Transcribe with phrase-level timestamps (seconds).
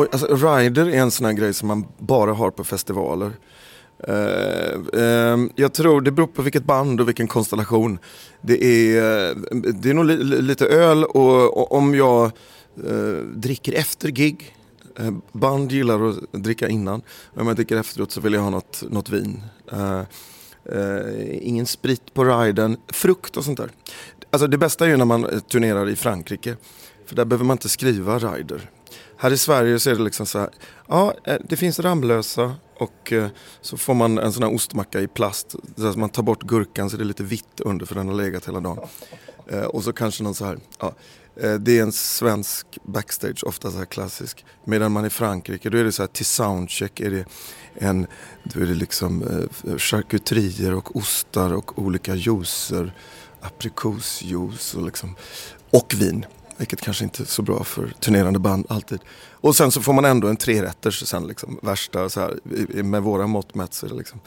[0.00, 3.32] Och, alltså, rider är en sån här grej som man bara har på festivaler.
[4.08, 7.98] Uh, uh, jag tror det beror på vilket band och vilken konstellation.
[8.40, 13.72] Det är, uh, det är nog li lite öl och, och om jag eh, dricker
[13.72, 14.56] efter gig.
[14.98, 17.02] Eh, band gillar att dricka innan.
[17.34, 19.42] Om jag dricker efteråt så vill jag ha något, något vin.
[21.40, 22.76] ingen sprit på riden.
[22.88, 23.70] Frukt och sånt där.
[24.30, 26.56] Alltså det bästa är ju när man turnerar i Frankrike.
[27.06, 28.70] För där behöver man inte skriva rider.
[29.22, 30.50] Här i Sverige så är det liksom så här,
[30.88, 33.28] ja eh, det finns Ramlösa och eh,
[33.60, 35.54] så får man en sån här ostmacka i plast.
[35.76, 38.48] Så man tar bort gurkan så det är lite vitt under för den har legat
[38.48, 38.78] hela dagen.
[39.46, 40.94] Eh, och så kanske någon så här, ja,
[41.58, 44.44] det är en svensk backstage, ofta så här klassisk.
[44.64, 47.24] Medan man i Frankrike, då är det så här till soundcheck är det
[47.74, 48.06] en,
[48.44, 49.24] då är det liksom
[49.78, 52.94] charkuterier och ostar och olika juicer.
[53.40, 55.16] Aprikosjuice och liksom,
[55.70, 56.26] och vin.
[56.60, 59.00] Vilket kanske inte är så bra för turnerande band alltid.
[59.30, 62.38] Och sen så får man ändå en trerätters sen liksom, värsta så här,
[62.82, 63.74] med våra mått mätt.
[63.74, 64.20] Så, liksom.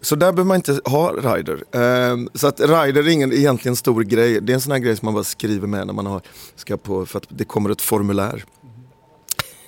[0.00, 1.64] så där behöver man inte ha rider.
[2.12, 4.40] Um, så att rider är ingen egentligen stor grej.
[4.40, 6.22] Det är en sån här grej som man bara skriver med när man har,
[6.56, 8.44] ska på, för att det kommer ett formulär.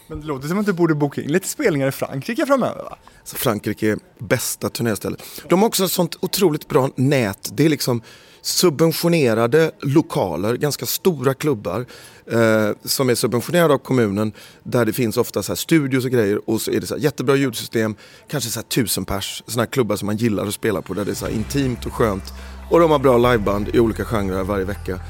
[0.08, 2.98] Men det låter som att du borde boka in lite spelningar i Frankrike framöver va?
[3.24, 5.22] Så Frankrike är bästa turnérstället.
[5.48, 7.50] De har också ett sånt otroligt bra nät.
[7.52, 8.02] Det är liksom
[8.47, 11.86] subventionerade lokaler, ganska stora klubbar
[12.30, 16.50] eh, som är subventionerade av kommunen där det finns ofta så här studios och grejer
[16.50, 17.94] och så är det så här jättebra ljudsystem,
[18.30, 21.05] kanske så här tusen pers, sådana här klubbar som man gillar att spela på där
[21.05, 22.33] det är så här intimt och skönt
[22.70, 25.00] och de har bra liveband i olika genrer varje vecka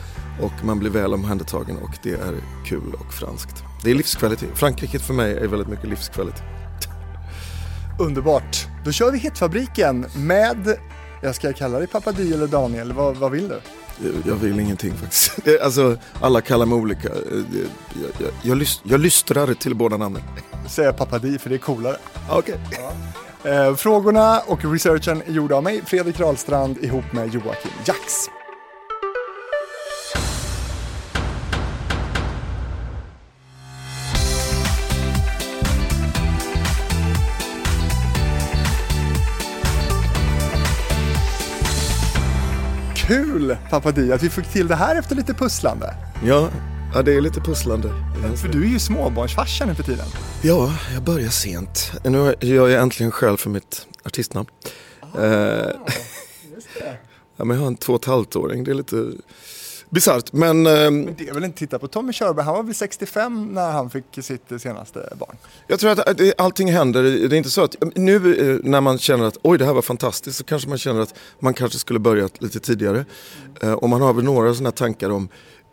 [0.43, 2.35] och man blir väl omhändertagen och det är
[2.67, 3.63] kul och franskt.
[3.85, 4.51] Det är livskvalitet.
[4.55, 6.43] Frankrike för mig är väldigt mycket livskvalitet.
[8.01, 8.67] Underbart.
[8.85, 10.79] Då kör vi Hitfabriken med
[11.27, 13.61] jag ska kalla dig Pappa Di eller Daniel, vad, vad vill du?
[14.25, 15.39] Jag vill ingenting faktiskt.
[15.63, 17.09] Alltså, alla kallar mig olika.
[17.09, 17.45] Jag,
[18.19, 20.23] jag, jag, lyst, jag lystrar till båda namnen.
[20.69, 21.97] Säger Pappa Di för det är coolare.
[22.31, 22.55] Okej.
[22.69, 22.79] Okay.
[23.43, 23.51] Ja.
[23.51, 28.29] Eh, frågorna och researchen är gjorda av mig, Fredrik Rahlstrand, ihop med Joakim Jax.
[43.07, 45.95] Kul Papadi att vi fick till det här efter lite pusslande.
[46.25, 46.51] Ja,
[46.95, 47.89] ja det är lite pusslande.
[48.37, 50.07] För du är ju småbarnsfarsa nu för tiden.
[50.43, 51.93] Ja, jag börjar sent.
[52.05, 54.49] Nu gör jag äntligen själv för mitt artistnamn.
[55.01, 55.71] Ah, eh,
[57.37, 58.65] ja, men jag har en två och ett halvt åring.
[58.65, 59.13] Det är lite
[59.91, 60.33] bisarrt.
[60.33, 63.55] Men, eh, men det är väl inte, titta på Tommy Körberg, han var väl 65
[63.55, 65.37] när han fick sitt senaste barn?
[65.67, 67.03] Jag tror att allting händer.
[67.03, 69.83] Det är inte så att nu eh, när man känner att oj det här var
[69.83, 73.05] fantastiskt så kanske man känner att man kanske skulle börjat lite tidigare.
[73.61, 73.79] Mm.
[73.79, 75.29] Och man har väl några sådana tankar om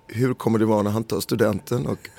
[0.07, 2.09] hur kommer det vara när han tar studenten och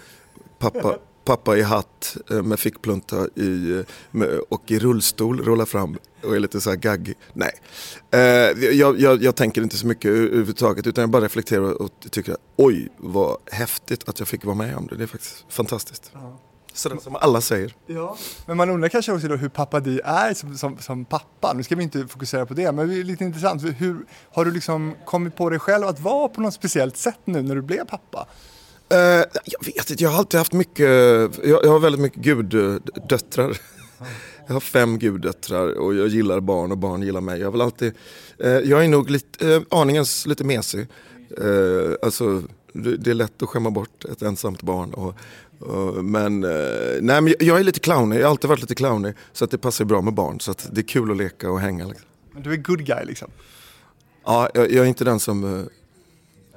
[0.59, 6.41] pappa pappa i hatt med fickplunta i, med, och i rullstol rullar fram och är
[6.41, 7.15] lite så här gaggig.
[7.33, 7.53] Nej,
[8.11, 8.21] eh,
[8.65, 12.41] jag, jag, jag, tänker inte så mycket överhuvudtaget utan jag bara reflekterar och tycker att
[12.57, 14.97] oj vad häftigt att jag fick vara med om det.
[14.97, 16.11] Det är faktiskt fantastiskt.
[16.13, 16.41] Ja.
[16.75, 17.75] Sådär som alla säger.
[17.87, 18.17] Ja.
[18.47, 21.53] Men man undrar kanske också då hur pappa Di är som, som, som, pappa.
[21.53, 23.63] Nu ska vi inte fokusera på det, men det är lite intressant.
[23.63, 27.43] Hur, har du liksom kommit på dig själv att vara på något speciellt sätt nu
[27.43, 28.27] när du blev pappa?
[28.93, 28.99] Uh,
[29.45, 30.89] jag vet inte, jag har alltid haft mycket,
[31.45, 33.57] jag, jag har väldigt mycket guddöttrar.
[34.47, 37.41] Jag har fem guddöttrar och jag gillar barn och barn gillar mig.
[37.41, 37.93] Jag vill alltid,
[38.45, 40.87] uh, jag är nog lite, uh, aningens lite mesig.
[41.41, 44.95] Uh, alltså, det, är lätt att skämma bort ett ensamt barn.
[44.95, 45.15] Och,
[46.05, 46.41] men,
[47.01, 49.15] nej, men jag är lite clownig, jag har alltid varit lite clownig.
[49.33, 50.41] Så att det passar bra med barn.
[50.41, 51.87] Så att det är kul att leka och hänga.
[51.87, 52.07] Liksom.
[52.33, 53.31] Men du är good guy liksom?
[54.25, 55.69] Ja, jag, jag är inte den som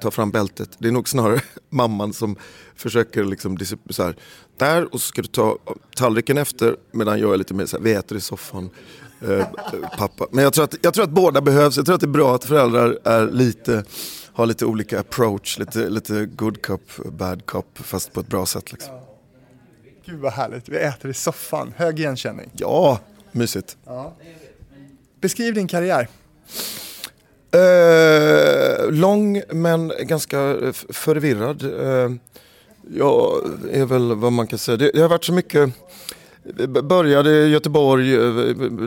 [0.00, 0.70] ta fram bältet.
[0.78, 2.36] Det är nog snarare mamman som
[2.74, 3.58] försöker liksom
[3.90, 4.16] så här,
[4.58, 5.58] där och så ska du ta
[5.96, 8.70] tallriken efter medan jag är lite mer så här, vi äter i soffan.
[9.28, 9.46] Eh,
[9.98, 10.26] pappa.
[10.30, 11.76] Men jag tror, att, jag tror att båda behövs.
[11.76, 13.84] Jag tror att det är bra att föräldrar är lite,
[14.32, 15.58] har lite olika approach.
[15.58, 18.72] Lite, lite good cop, bad cop fast på ett bra sätt.
[18.72, 18.94] Liksom.
[20.06, 20.68] Gud vad härligt.
[20.68, 21.72] Vi äter i soffan.
[21.76, 22.50] Hög igenkänning.
[22.52, 23.00] Ja,
[23.32, 23.76] mysigt.
[23.84, 24.16] Ja.
[25.20, 26.08] Beskriv din karriär.
[27.50, 30.56] Eh, lång men ganska
[30.88, 31.62] förvirrad.
[31.62, 32.10] Eh,
[32.94, 34.76] jag är väl vad man kan säga.
[34.76, 35.72] Det, det har varit så mycket
[36.82, 38.20] började i Göteborg, eh,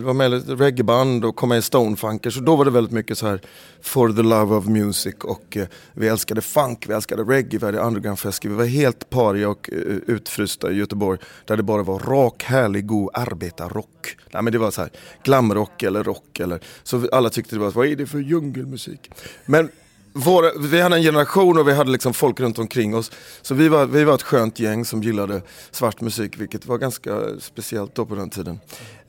[0.03, 2.37] var med i ett reggaeband och kom med i Stonefunkers.
[2.37, 3.41] Och då var det väldigt mycket så här
[3.81, 7.79] For the love of music och eh, vi älskade funk, vi älskade reggae, vi hade
[7.79, 8.45] undergroundfest.
[8.45, 9.77] Vi var helt paria och eh,
[10.07, 14.17] utfrysta i Göteborg där det bara var rak, härlig, god arbetarrock.
[14.33, 14.89] Nej men det var så här
[15.23, 19.11] glamrock eller rock eller så alla tyckte det var, vad är det för djungelmusik?
[19.45, 19.69] Men
[20.13, 23.11] våra, vi hade en generation och vi hade liksom folk runt omkring oss.
[23.41, 25.41] Så vi var, vi var ett skönt gäng som gillade
[25.71, 28.59] svart musik, vilket var ganska speciellt då på den tiden.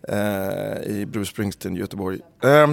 [0.09, 0.17] Eh,
[0.87, 2.19] I Bruce Springsteen, Göteborg.
[2.43, 2.69] Eh, ja,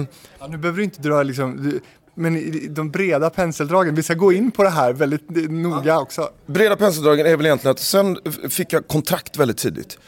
[0.48, 1.80] nu behöver du inte dra liksom,
[2.14, 6.00] men de breda penseldragen, vi ska gå in på det här väldigt noga ja.
[6.00, 6.30] också.
[6.46, 8.18] Breda penseldragen är väl egentligen att sen
[8.50, 9.98] fick jag kontrakt väldigt tidigt.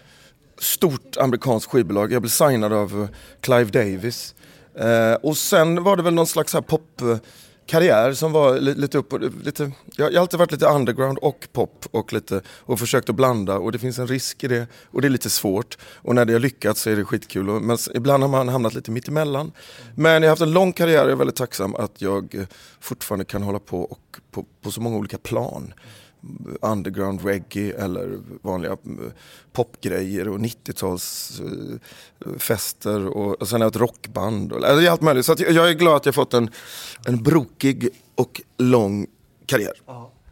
[0.58, 3.08] Stort amerikanskt skivbolag, jag blev signad av
[3.40, 4.34] Clive Davis.
[4.78, 7.02] Eh, och sen var det väl någon slags här pop
[7.66, 9.12] karriär som var lite upp
[9.44, 13.58] lite, jag har alltid varit lite underground och pop och lite och försökt att blanda
[13.58, 15.78] och det finns en risk i det och det är lite svårt.
[15.94, 17.50] Och när det har lyckats så är det skitkul.
[17.50, 19.52] Och, men ibland har man hamnat lite mittemellan.
[19.94, 22.46] Men jag har haft en lång karriär och jag är väldigt tacksam att jag eh,
[22.80, 25.74] fortfarande kan hålla på och på, på så många olika plan
[26.60, 28.78] underground reggae eller vanliga eh,
[29.52, 34.52] popgrejer och 90-talsfester eh, och, och sen har jag ett rockband.
[34.52, 35.26] Och, alltså allt möjligt.
[35.26, 36.50] Så jag är glad att jag fått en,
[37.06, 39.06] en brokig och lång
[39.46, 39.72] karriär.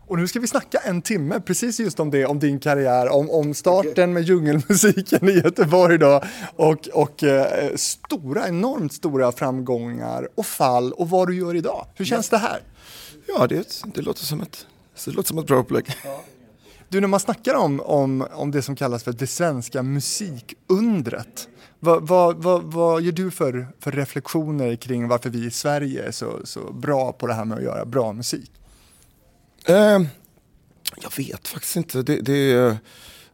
[0.06, 3.30] Och nu ska vi snacka en timme precis just om det, om din karriär, om,
[3.30, 4.06] om starten okay.
[4.06, 6.22] med djungelmusiken i Göteborg då
[6.56, 11.86] och, och eh, stora, enormt stora framgångar och fall och vad du gör idag.
[11.94, 12.60] Hur känns det här?
[13.26, 14.66] Ja, det, det låter som ett
[15.00, 15.96] så det låter som ett bra upplägg.
[16.04, 16.24] Ja.
[16.88, 21.48] Du, när man snackar om, om, om det som kallas för det svenska musikundret,
[21.78, 26.10] vad, vad, vad, vad gör du för, för reflektioner kring varför vi i Sverige är
[26.10, 28.52] så, så bra på det här med att göra bra musik?
[29.64, 30.00] Eh,
[31.02, 32.02] jag vet faktiskt inte.
[32.02, 32.76] Det, det,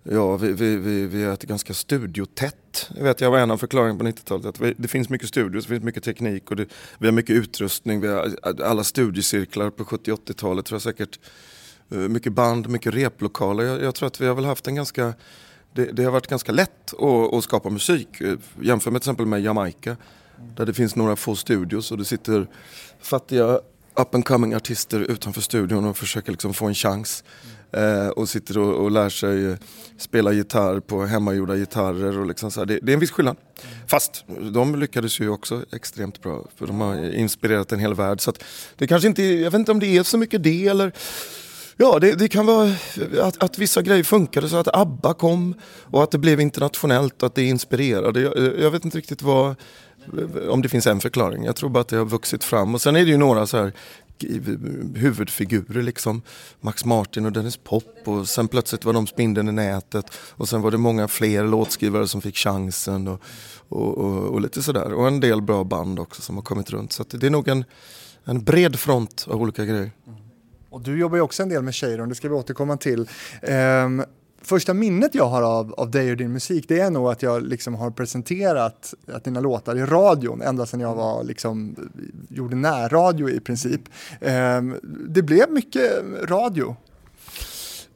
[0.03, 2.91] ja, vi, vi, vi, vi är ett ganska studiotätt.
[2.97, 4.47] Jag vet, jag var en av förklaringarna på 90-talet.
[4.47, 6.67] Att det finns mycket studios, det finns mycket teknik och det,
[6.99, 8.01] vi har mycket utrustning.
[8.01, 11.19] Vi har alla studiecirklar på 70-80-talet tror jag säkert
[11.91, 13.65] Eh, mycket band, mycket replokaler.
[13.65, 15.15] Jag, jag, tror att vi har väl haft en ganska
[15.73, 18.21] det, det har varit ganska lätt att, att, skapa musik.
[18.21, 19.97] Eh, Jämför med till exempel med Jamaica.
[20.57, 22.47] Där det finns några få studios och det sitter
[23.01, 23.61] fattiga
[23.95, 27.25] up and coming artister utanför studion och försöker liksom få en chans.
[27.73, 29.57] Eh, och sitter och, och, lär sig
[29.99, 32.19] spela gitarr på hemmagjorda gitarrer.
[32.19, 33.37] Och liksom så det, det, är en viss skillnad.
[33.87, 36.45] Fast de lyckades ju också extremt bra.
[36.57, 38.21] För de har inspirerat en hel värld.
[38.21, 38.33] Så
[38.77, 40.93] det kanske inte, jag vet inte om det är så mycket det eller
[41.79, 42.75] Ja, det, det, kan vara
[43.23, 47.27] att, att vissa grejer funkade så att ABBA kom och att det blev internationellt och
[47.27, 48.21] att det inspirerade.
[48.21, 49.55] Jag, jag vet inte riktigt vad,
[50.49, 51.45] om det finns en förklaring.
[51.45, 52.75] Jag tror bara att det har vuxit fram.
[52.75, 53.73] Och sen är det ju några så här
[54.95, 56.23] huvudfigurer liksom.
[56.61, 60.63] Max Martin och Dennis Pop och sen plötsligt var de spindeln i nätet och sen
[60.63, 63.21] var det många fler låtskrivare som fick chansen och,
[63.69, 64.93] och, och, och lite sådär.
[64.93, 66.93] Och en del bra band också som har kommit runt.
[66.93, 67.65] Så det är nog en,
[68.25, 69.91] en bred front av olika grejer.
[70.07, 70.26] Mm.
[70.77, 73.09] Och du jobbar ju också en del med Cheiron, det ska vi återkomma till.
[73.43, 74.05] Um,
[74.43, 77.43] första minnet jag har av, av dig och din musik, det är nog att jag
[77.43, 81.77] liksom har presenterat att dina låtar i radion ända sedan jag var liksom,
[82.29, 83.81] gjorde närradio i princip.
[84.21, 85.93] Um, det blev mycket
[86.23, 86.77] radio.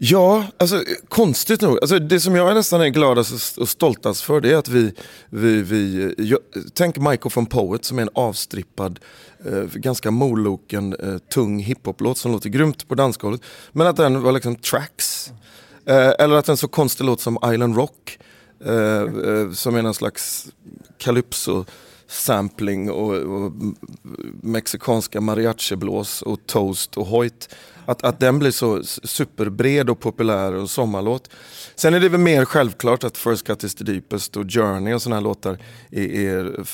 [0.02, 1.78] Ja, alltså konstigt nog.
[1.80, 4.92] Alltså, det som jag nästan är gladast och stoltast för det är att vi,
[5.30, 6.38] vi, vi eh, jag,
[6.74, 9.00] tänk Michael från Poet som är en avstrippad
[9.44, 13.40] eh, ganska moloken, eh, tung hiphop-låt som låter grymt på dansgolvet.
[13.72, 15.32] Men att den var liksom tracks.
[15.86, 18.18] Eh, eller att en så konstig låt som Island Rock,
[18.64, 20.48] eh, eh, som är någon slags
[20.98, 21.64] calypso
[22.08, 23.52] sampling och, och
[24.42, 27.48] mexikanska mariachiblås och toast och hojt.
[27.90, 31.30] Att, att den blir så superbred och populär och sommarlåt.
[31.74, 35.02] Sen är det väl mer självklart att First Cut is the Deepest och Journey och
[35.02, 35.58] sådana här låtar
[35.90, 36.64] är, är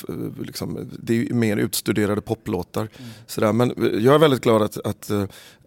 [0.44, 2.80] liksom, det är mer utstuderade poplåtar.
[2.80, 3.10] Mm.
[3.26, 3.52] Sådär.
[3.52, 5.10] Men jag är väldigt glad att, att,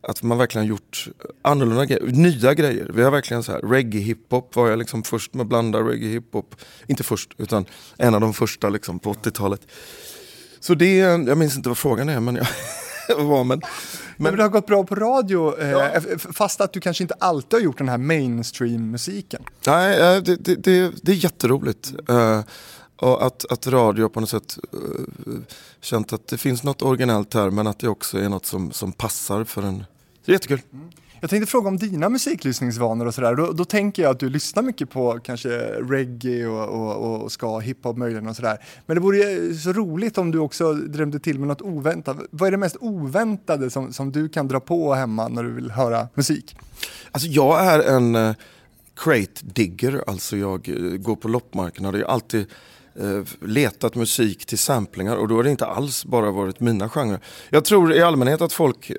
[0.01, 1.07] att man verkligen gjort
[1.41, 2.91] annorlunda grejer, nya grejer.
[2.93, 6.09] Vi har verkligen så här, reggae hiphop var jag liksom först med att blanda reggae
[6.09, 6.55] hiphop.
[6.87, 7.65] Inte först, utan
[7.97, 9.61] en av de första liksom på 80-talet.
[10.59, 12.47] Så det, jag minns inte vad frågan är men jag
[13.17, 13.61] var men
[14.17, 16.01] men, det har gått bra på radio, eh, ja.
[16.33, 19.43] fast att du kanske inte alltid har gjort den här mainstream-musiken.
[19.67, 21.93] Nej, eh, det, det, det, det är jätteroligt.
[22.09, 22.41] Uh,
[22.95, 25.39] och att, att radio på något sätt uh,
[25.81, 28.91] känt att det finns något originellt här men att det också är något som, som
[28.91, 29.85] passar för en.
[30.25, 30.61] Det är jättekul.
[30.73, 30.89] Mm.
[31.21, 33.35] Jag tänkte fråga om dina musiklyssningsvanor och sådär.
[33.35, 35.49] Då, då, tänker jag att du lyssnar mycket på kanske
[35.89, 38.57] reggae och, och, och ska, hiphop möjligen och sådär.
[38.85, 42.17] Men det vore så roligt om du också drömde till med något oväntat.
[42.31, 45.71] Vad är det mest oväntade som, som du kan dra på hemma när du vill
[45.71, 46.55] höra musik?
[47.11, 48.35] Alltså jag är en eh,
[48.95, 51.99] crate digger, alltså jag eh, går på loppmarknader.
[51.99, 52.47] Jag alltid
[53.41, 57.19] letat musik till samplingar och då har det inte alls bara varit mina genrer.
[57.49, 58.91] Jag tror i allmänhet att folk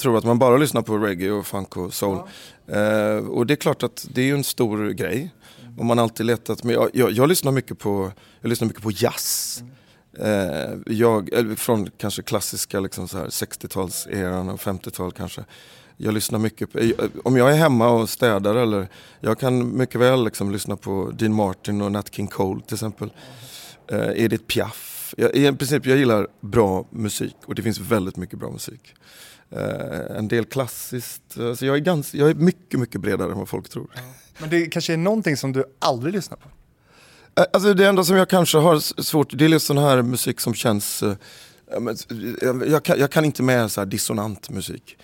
[0.00, 2.18] tror att man bara lyssnar på reggae och funk och soul.
[2.66, 2.74] Ja.
[2.74, 5.34] Eh, och det är klart att det är ju en stor grej.
[5.78, 8.90] Och man alltid letat, men jag, jag, jag, lyssnar mycket på, jag lyssnar mycket på
[8.90, 9.62] jazz.
[10.18, 15.44] Eh, jag, eller från kanske klassiska liksom så här 60-talseran och 50-tal kanske.
[16.02, 16.92] Jag lyssnar mycket på, eh,
[17.24, 18.88] om jag är hemma och städar eller
[19.20, 23.12] jag kan mycket väl liksom lyssna på Dean Martin och Nat King Cole till exempel.
[23.88, 25.14] Eh, Edith Piaf.
[25.16, 28.94] Jag, I princip jag gillar bra musik och det finns väldigt mycket bra musik.
[29.50, 33.48] Eh, en del klassiskt, alltså jag, är ganska, jag är mycket, mycket bredare än vad
[33.48, 33.90] folk tror.
[34.38, 36.48] Men det kanske är någonting som du aldrig lyssnar på?
[37.40, 40.40] Eh, alltså det enda som jag kanske har svårt, det är liksom sån här musik
[40.40, 41.14] som känns eh,
[42.66, 44.96] jag kan, jag kan, inte med så dissonant musik.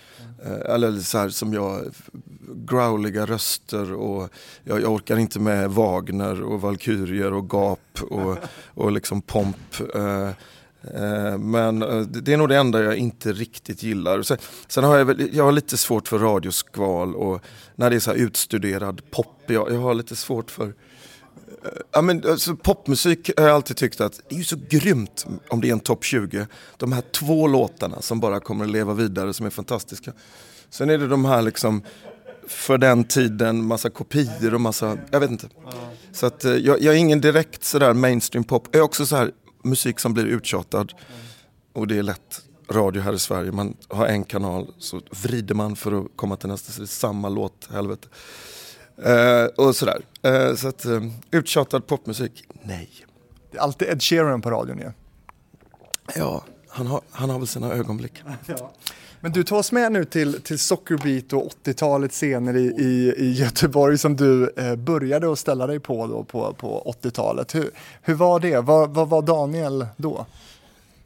[0.45, 1.81] Eh, eller så här som jag,
[2.55, 4.29] growliga röster och
[4.63, 9.57] jag, jag, orkar inte med Wagner och Valkyrier och gap och, och liksom pomp.
[9.95, 10.27] Eh,
[10.81, 11.79] eh, men
[12.09, 14.21] det är nog det enda jag inte riktigt gillar.
[14.21, 17.41] Sen, sen har jag, väl, jag har lite svårt för radioskval och
[17.75, 19.43] när det är så utstuderad pop.
[19.47, 20.73] Jag, jag har lite svårt för
[21.91, 25.69] Ja, men, alltså, popmusik har jag alltid tyckt att det är så grymt om det
[25.69, 26.47] är en topp 20.
[26.77, 30.13] De här två låtarna som bara kommer att leva vidare som är fantastiska.
[30.69, 31.83] Sen är det de här liksom
[32.47, 35.49] för den tiden massa kopior och massa, jag vet inte.
[36.11, 38.67] Så att eh, jag, jag är ingen direkt sådär mainstream pop.
[38.71, 39.31] Jag är också så här
[39.63, 40.93] musik som blir uttjatad.
[41.73, 43.51] Och det är lätt radio här i Sverige.
[43.51, 46.71] Man har en kanal så vrider man för att komma till nästa.
[46.71, 48.07] Så det är samma låt, helvete.
[49.05, 50.01] Uh, och sådär.
[50.27, 52.89] Uh, så att uh, uttjatad popmusik, nej.
[53.51, 54.91] Det är alltid Ed Sheeran på radion ju.
[56.15, 58.23] Ja, han har, han har väl sina ögonblick.
[58.45, 58.71] Ja.
[59.19, 63.31] Men du tar oss med nu till, till Sockerbeat och 80-talets scener i, i, i,
[63.31, 67.55] Göteborg som du eh, började att ställa dig på då på, på 80-talet.
[67.55, 67.69] Hur,
[68.01, 68.59] hur var det?
[68.59, 70.25] Vad, vad var Daniel då?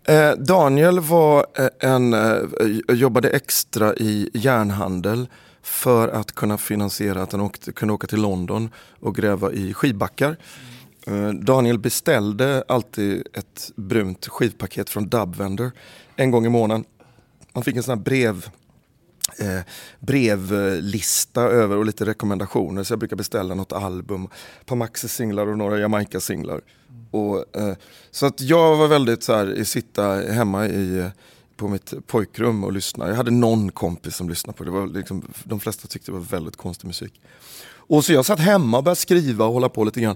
[0.03, 1.45] Eh, Daniel var
[1.79, 2.41] en, eh,
[2.89, 5.27] jobbade extra i järnhandel
[5.61, 10.37] för att kunna finansiera att han åkte, kunde åka till London och gräva i skivbackar.
[11.07, 11.25] Mm.
[11.25, 15.71] Eh, Daniel beställde alltid ett brunt skivpaket från Dubvender
[16.15, 16.85] en gång i månaden.
[17.53, 18.49] Han fick en sån här brev,
[19.39, 19.61] eh,
[19.99, 22.83] brevlista över och lite rekommendationer.
[22.83, 24.27] Så jag brukar beställa något album,
[24.59, 26.61] ett par Maxi-singlar och några Jamaica-singlar.
[27.11, 27.75] Och, eh,
[28.11, 31.09] så att jag var väldigt så här, sitta hemma i
[31.61, 33.07] på mitt pojkrum och lyssna.
[33.07, 34.69] Jag hade någon kompis som lyssnade på det.
[34.69, 37.21] det var liksom, de flesta tyckte det var väldigt konstig musik.
[37.69, 40.15] Och så jag satt hemma och började skriva och hålla på lite grann.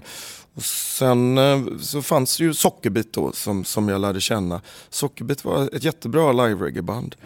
[0.54, 4.60] Och sen eh, så fanns ju Sockerbit då som, som jag lärde känna.
[4.90, 7.16] Sockerbit var ett jättebra live-reggae-band.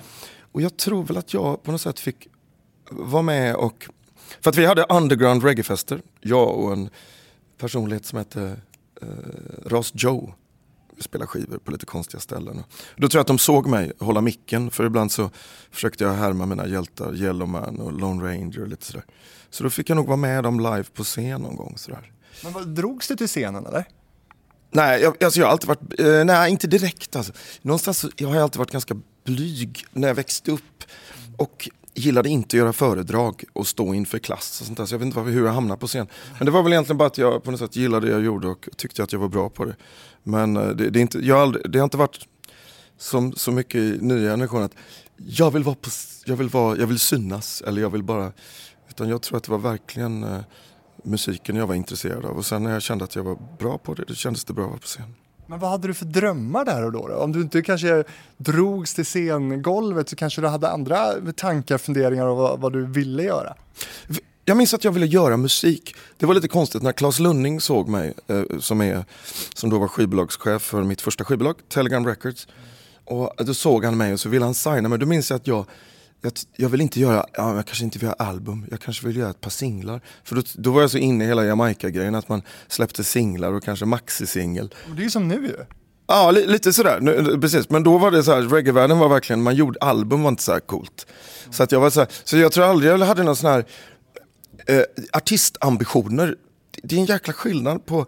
[0.52, 2.28] Och jag tror väl att jag på något sätt fick
[2.90, 3.88] vara med och...
[4.40, 6.90] För att vi hade underground reggae-fester, jag och en
[7.58, 8.56] personlighet som hette
[9.02, 9.08] eh,
[9.66, 10.34] Ross Joe
[11.00, 12.62] spela skivor på lite konstiga ställen.
[12.96, 15.30] Då tror jag att de såg mig hålla micken för ibland så
[15.70, 19.04] försökte jag härma mina hjältar, Yellowman och Lone Ranger och lite sådär.
[19.50, 22.12] Så då fick jag nog vara med dem live på scen någon gång sådär.
[22.42, 23.84] Men vad, drogs du till scenen eller?
[24.70, 27.32] Nej, jag, alltså jag har alltid varit, eh, nej inte direkt alltså.
[27.62, 30.84] Någonstans jag har jag alltid varit ganska blyg när jag växte upp.
[31.36, 34.86] Och gillade inte att göra föredrag och stå inför klass och sånt där.
[34.86, 36.06] Så jag vet inte hur jag hamnade på scen.
[36.38, 38.48] Men det var väl egentligen bara att jag på något sätt gillade det jag gjorde
[38.48, 39.76] och tyckte att jag var bra på det.
[40.22, 42.26] Men eh, det, det är inte, jag har aldrig, det har inte varit
[42.98, 44.74] som så mycket i nya generationer att
[45.16, 45.90] jag vill, vara på,
[46.24, 48.32] jag, vill vara, jag vill synas eller jag vill bara...
[48.88, 50.40] Utan jag tror att det var verkligen eh,
[51.04, 52.36] musiken jag var intresserad av.
[52.36, 54.64] Och sen när jag kände att jag var bra på det, då kändes det bra
[54.64, 55.14] att vara på scen.
[55.46, 57.08] Men vad hade du för drömmar där och då?
[57.08, 57.14] då?
[57.14, 58.04] Om du inte kanske
[58.36, 63.22] drogs till scengolvet så kanske du hade andra tankar, funderingar och vad, vad du ville
[63.22, 63.54] göra?
[64.50, 65.94] Jag minns att jag ville göra musik.
[66.18, 69.04] Det var lite konstigt när Claes Lunning såg mig, eh, som, är,
[69.54, 72.48] som då var skivbolagschef för mitt första skivbolag, Telegram Records.
[73.04, 74.98] Och då såg han mig och så ville han signa mig.
[74.98, 75.66] Då minns jag att jag,
[76.20, 79.16] jag, jag vill inte göra, ja, jag kanske inte vill göra album, jag kanske vill
[79.16, 80.00] göra ett par singlar.
[80.24, 83.64] För då, då var jag så inne i hela Jamaica-grejen, att man släppte singlar och
[83.64, 84.74] kanske maxi-singel.
[84.96, 85.56] Det är ju som nu ju.
[86.06, 87.00] Ja, li, lite sådär.
[87.00, 87.70] Nu, precis.
[87.70, 90.52] Men då var det så här, reggae-världen var verkligen, man gjorde, album var inte så
[90.52, 91.06] här coolt.
[91.50, 93.64] Så att jag var så här, så jag tror aldrig jag hade någon sån här
[94.66, 96.36] eh, artistambitioner,
[96.82, 98.06] det är en jäkla skillnad på...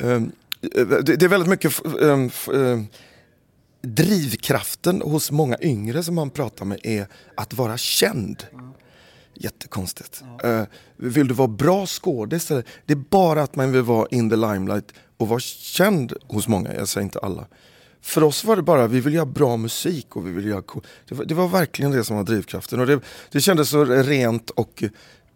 [0.00, 0.20] Eh,
[0.60, 2.82] det, det, är väldigt mycket eh,
[3.82, 8.46] drivkraften hos många yngre som man pratar med är att vara känd.
[9.34, 10.22] Jättekonstigt.
[10.42, 10.66] Ja.
[10.96, 12.46] vill du vara bra skådis?
[12.46, 16.74] Det är bara att man vill vara in the limelight och vara känd hos många,
[16.74, 17.46] jag säger inte alla.
[18.00, 20.62] För oss var det bara, vi vill göra bra musik och vi vill göra
[21.08, 22.80] det var, det var verkligen det som var drivkraften.
[22.80, 24.84] Och det, det kändes så rent och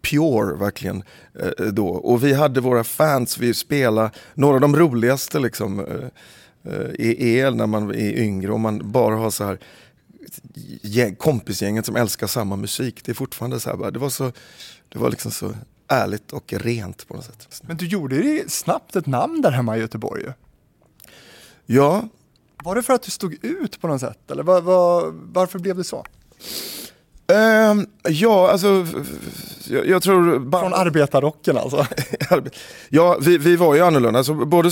[0.09, 1.03] pure verkligen
[1.39, 1.87] eh, då.
[1.87, 6.07] Och vi hade våra fans, vi spelade några av de roligaste liksom eh,
[6.73, 9.59] eh är när man är yngre och man bara har så här
[11.17, 13.01] kompisgänget som älskar samma musik.
[13.05, 14.31] Det är fortfarande så här, det var så,
[14.89, 15.53] det var liksom så
[15.87, 17.61] ärligt och rent på något sätt.
[17.61, 20.33] Men du gjorde ju snabbt ett namn där hemma i Göteborg ju.
[21.65, 22.09] Ja,
[22.63, 25.75] Var det för att du stod ut på något sätt eller var, var, varför blev
[25.75, 26.05] det så?
[27.27, 28.87] Um, ja, alltså
[29.67, 30.51] jag, jag tror...
[30.59, 31.87] Från arbetarrocken alltså?
[32.89, 34.19] ja, vi, vi var ju annorlunda.
[34.19, 34.71] Alltså, både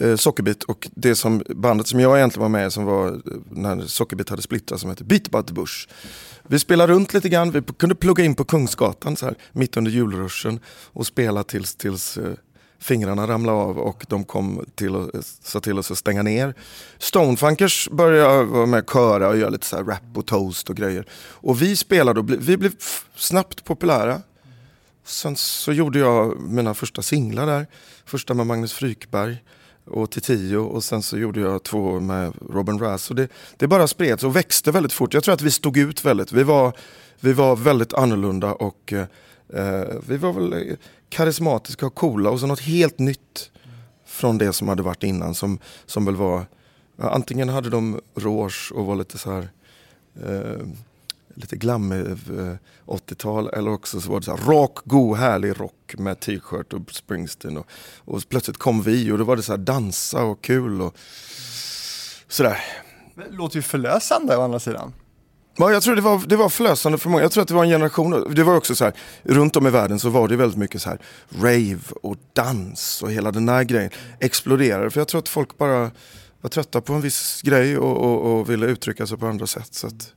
[0.00, 3.20] uh, Sockerbit och det som bandet som jag egentligen var med som var
[3.50, 5.88] när Sockerbit hade splittrat som hette Beat About the Bush.
[6.48, 9.90] Vi spelade runt lite grann, vi kunde plugga in på Kungsgatan så här, mitt under
[9.90, 10.60] julruschen
[10.92, 12.24] och spela tills, tills uh,
[12.82, 15.10] fingrarna ramlade av och de kom till och
[15.42, 16.54] sa till oss att stänga ner.
[16.98, 21.06] Stonefunkers började vara med och köra och göra lite så rap och toast och grejer.
[21.14, 22.72] Och vi spelade och vi blev
[23.16, 24.22] snabbt populära.
[25.04, 27.66] Sen så gjorde jag mina första singlar där.
[28.04, 29.36] Första med Magnus Frykberg
[29.84, 33.10] och Titio och sen så gjorde jag två med Robin Rass.
[33.10, 35.14] Och det, det bara spreds och växte väldigt fort.
[35.14, 36.32] Jag tror att vi stod ut väldigt.
[36.32, 36.72] Vi var,
[37.20, 39.06] vi var väldigt annorlunda och eh,
[39.54, 40.76] eh vi var väl
[41.12, 43.50] karismatiska och coola och så något helt nytt
[44.06, 46.46] från det som hade varit innan som, som väl var
[46.98, 49.48] Antingen hade de rouge och var lite så här
[50.22, 50.66] eh,
[51.34, 52.54] lite glammig eh,
[52.86, 56.92] 80-tal eller också så var det så här rak, god, härlig rock med t-shirt och
[56.92, 57.66] Springsteen och,
[57.98, 60.96] och plötsligt kom vi och då var det så här dansa och kul och
[62.28, 62.58] sådär.
[63.14, 64.92] Det låter ju förlösande å andra sidan.
[65.56, 67.22] Ja, jag tror det var, det var förlösande för många.
[67.22, 68.34] Jag tror att det var en generation.
[68.34, 70.88] Det var också så här, runt om i världen så var det väldigt mycket så
[70.88, 70.98] här
[71.40, 73.90] rave och dans och hela den här grejen
[74.20, 74.90] exploderade.
[74.90, 75.90] För jag tror att folk bara
[76.40, 79.74] var trötta på en viss grej och, och, och ville uttrycka sig på andra sätt.
[79.74, 80.12] Så att...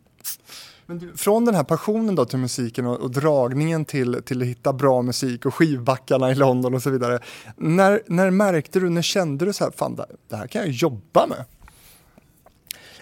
[0.85, 4.73] Men från den här passionen då till musiken och, och, dragningen till, till att hitta
[4.73, 7.19] bra musik och skivbackarna i London och så vidare.
[7.57, 9.99] När, när märkte du, när kände du så här, fan
[10.29, 11.45] det här kan jag jobba med?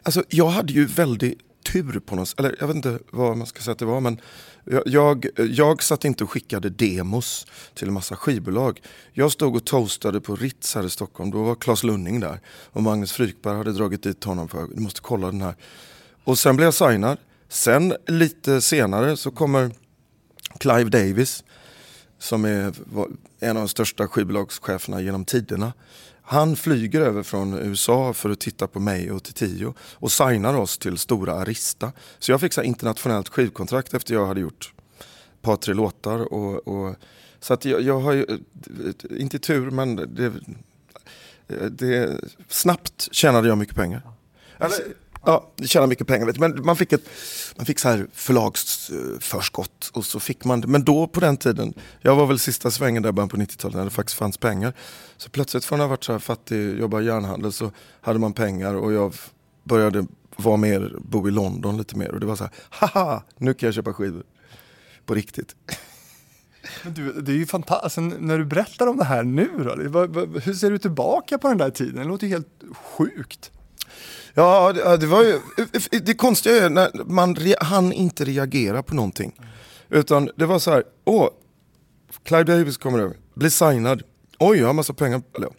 [0.04, 3.62] Alltså jag hade ju väldigt tur på något eller jag vet inte vad man ska
[3.62, 4.22] säga att det var men
[4.66, 8.82] jag, jag, jag satt inte och skickade demos till en massa skivbolag.
[9.14, 12.40] Jag stod och toastade på Ritz här i Stockholm, då var Claes Lunning där
[12.72, 15.56] och Magnus Frykberg hade dragit dit honom för du måste kolla den här.
[16.24, 17.18] Och sen blev jag signad.
[17.50, 19.72] Sen lite senare så kommer
[20.60, 21.44] Clive Davis
[22.20, 22.74] som är
[23.40, 25.74] en av de största skivbolagscheferna genom tiderna.
[26.26, 30.78] Han flyger över från USA för att titta på mig och Tio och signar oss
[30.78, 31.92] till stora Arista.
[32.20, 34.74] Så jag fick så internationellt skivkontrakt efter jag hade gjort
[35.34, 36.34] ett par tre låtar.
[36.34, 36.96] Och, och
[37.40, 38.26] så att jag, jag, har ju,
[39.10, 40.34] inte tur men det,
[41.70, 44.02] det, snabbt tjänade jag mycket pengar.
[44.58, 44.78] Eller,
[45.26, 46.26] Ja, tjäna mycket pengar.
[46.26, 46.42] Vet du.
[46.42, 47.10] Men man fick, ett,
[47.58, 51.74] man fick så här förlagsförskott eh, och så fick man Men då på den tiden,
[52.02, 54.74] jag var väl sista svängen där början på 90-talet när det faktiskt fanns pengar.
[55.18, 58.34] Så plötsligt från att ha varit så här fattig, jobba i järnhandel så hade man
[58.34, 59.14] pengar och jag
[59.64, 60.06] började
[60.36, 63.68] vara mer, bo i London lite mer och det var så här, haha, nu kan
[63.68, 64.24] jag köpa skivor.
[65.06, 65.56] På riktigt.
[66.84, 69.76] Men du, det är ju fantastiskt, alltså, när du berättar om det här nu då,
[70.40, 71.96] hur ser du tillbaka på den där tiden?
[71.96, 73.52] Det låter ju helt sjukt.
[74.34, 75.40] Ja, det, det var ju,
[76.02, 79.40] det konstiga är när man han inte reagera på någonting.
[79.90, 81.30] Utan det var så här, åh,
[82.24, 84.04] Clive Davis kommer över, blir signad,
[84.40, 85.50] oj jag har massa pengar, eller,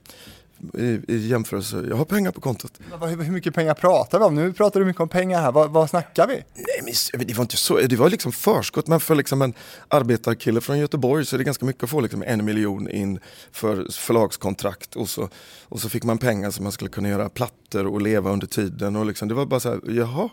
[0.74, 2.72] i, i jämförelse, jag har pengar på kontot.
[3.00, 4.34] Hur mycket pengar pratar vi om?
[4.34, 6.34] Nu pratar du mycket om pengar här, vad, vad snackar vi?
[6.54, 9.54] Nej men det var inte så, det var liksom förskott, men för liksom en
[9.88, 13.18] arbetarkille från Göteborg så är det ganska mycket att få liksom en miljon in
[13.52, 15.28] för förlagskontrakt och så,
[15.62, 18.96] och så fick man pengar så man skulle kunna göra plattor och leva under tiden
[18.96, 20.28] och liksom, det var bara så här, jaha.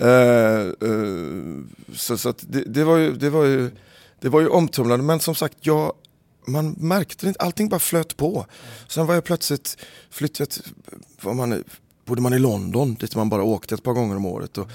[0.00, 3.70] Uh, uh, så så det, det, var ju, det, var ju,
[4.20, 5.92] det var ju omtumlande men som sagt jag
[6.46, 8.46] man märkte inte, allting bara flöt på.
[8.88, 9.76] Sen var jag plötsligt
[10.10, 10.60] flyttat,
[11.20, 11.64] var man,
[12.04, 14.58] bodde man i London dit man bara åkte ett par gånger om året.
[14.58, 14.68] Och,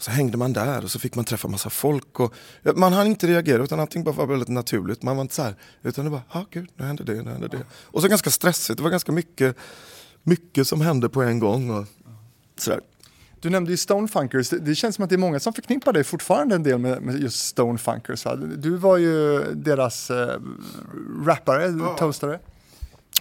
[0.00, 2.20] och så hängde man där och så fick man träffa massa folk.
[2.20, 2.34] Och,
[2.76, 5.02] man hann inte reagera utan allting bara var väldigt naturligt.
[5.02, 7.48] Man var inte så här, utan det bara, ah, gud, nu hände det, nu hände
[7.48, 7.64] det.
[7.72, 9.56] Och så ganska stressigt, det var ganska mycket,
[10.22, 11.70] mycket som hände på en gång.
[11.70, 11.86] Och,
[12.58, 12.80] sådär.
[13.40, 16.04] Du nämnde ju Stonefunkers, det, det känns som att det är många som förknippar dig
[16.04, 18.24] fortfarande en del med, med just Stonefunkers.
[18.24, 18.36] Va?
[18.36, 20.40] Du var ju deras äh,
[21.24, 21.96] rappare, ja.
[21.98, 22.38] toastare.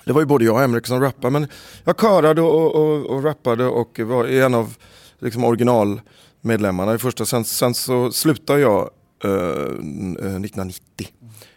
[0.05, 1.47] Det var ju både jag och Emrik som rappade, men
[1.83, 4.75] jag körade och, och, och rappade och var en av
[5.19, 7.25] liksom, originalmedlemmarna i första.
[7.25, 8.89] Sen, sen så slutade jag
[9.23, 10.81] äh, eh, 1990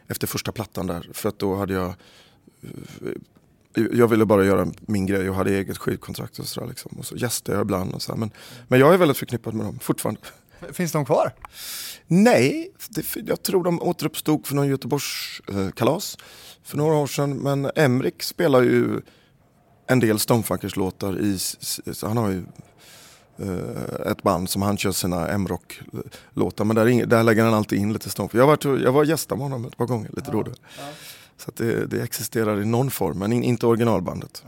[0.08, 1.94] efter första plattan där, för att då hade jag
[3.74, 6.68] jag ville bara göra min grej och hade eget skivkontrakt och sådär.
[6.68, 6.96] Liksom.
[6.98, 8.30] Och så gästade jag ibland och så men,
[8.68, 10.20] men jag är väldigt förknippad med dem fortfarande.
[10.72, 11.32] Finns de kvar?
[12.06, 16.24] Nej, det, jag tror de återuppstod för någon Göteborgskalas eh,
[16.64, 17.36] för några år sedan.
[17.36, 19.00] Men Emrik spelar ju
[19.86, 21.38] en del Stonefunkers låtar i,
[22.02, 22.44] han har ju
[23.38, 26.64] eh, ett band som han kör sina M-rock-låtar.
[26.64, 28.38] Men där, där lägger han alltid in lite Stonefunkers.
[28.38, 30.52] Jag var, jag var gästa med honom ett par gånger, lite ja, då och då.
[30.78, 30.84] Ja.
[31.44, 34.44] Så det, det, existerar i någon form, men inte originalbandet.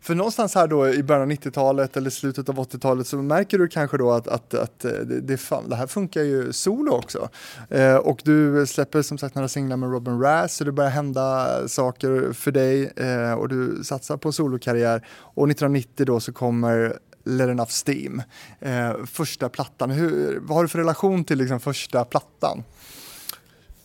[0.00, 3.68] För någonstans här då i början av 90-talet eller slutet av 80-talet så märker du
[3.68, 7.28] kanske då att, att, att eh, det, det, fan, det här funkar ju solo också.
[7.70, 11.68] Eh, och du släpper som sagt några singlar med Robin Razz så det börjar hända
[11.68, 15.06] saker för dig eh, och du satsar på solokarriär.
[15.10, 18.22] Och 1990 då så kommer Let Enough Steam.
[18.60, 22.64] Eh, första plattan, Hur, vad har du för relation till liksom, första plattan?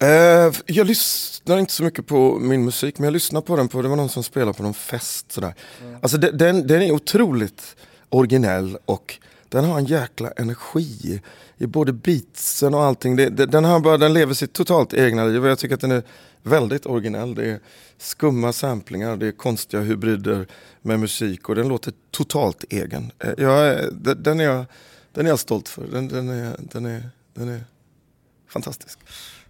[0.03, 3.81] Eh, jag lyssnar inte så mycket på min musik, men jag lyssnar på den på,
[3.81, 5.55] det var någon som spelade på någon fest sådär.
[5.81, 5.95] Mm.
[6.01, 7.75] Alltså den, den är otroligt
[8.09, 11.21] originell och den har en jäkla energi
[11.57, 13.15] i både beatsen och allting.
[13.15, 15.81] Det, det, den, har bara, den lever sitt totalt egna liv och jag tycker att
[15.81, 16.03] den är
[16.41, 17.35] väldigt originell.
[17.35, 17.59] Det är
[17.97, 20.47] skumma samplingar, det är konstiga hybrider
[20.81, 23.11] med musik och den låter totalt egen.
[23.19, 24.65] Eh, jag, den, är jag,
[25.11, 25.87] den är jag stolt för.
[25.91, 27.63] Den, den, är, den, är, den är
[28.47, 28.99] fantastisk.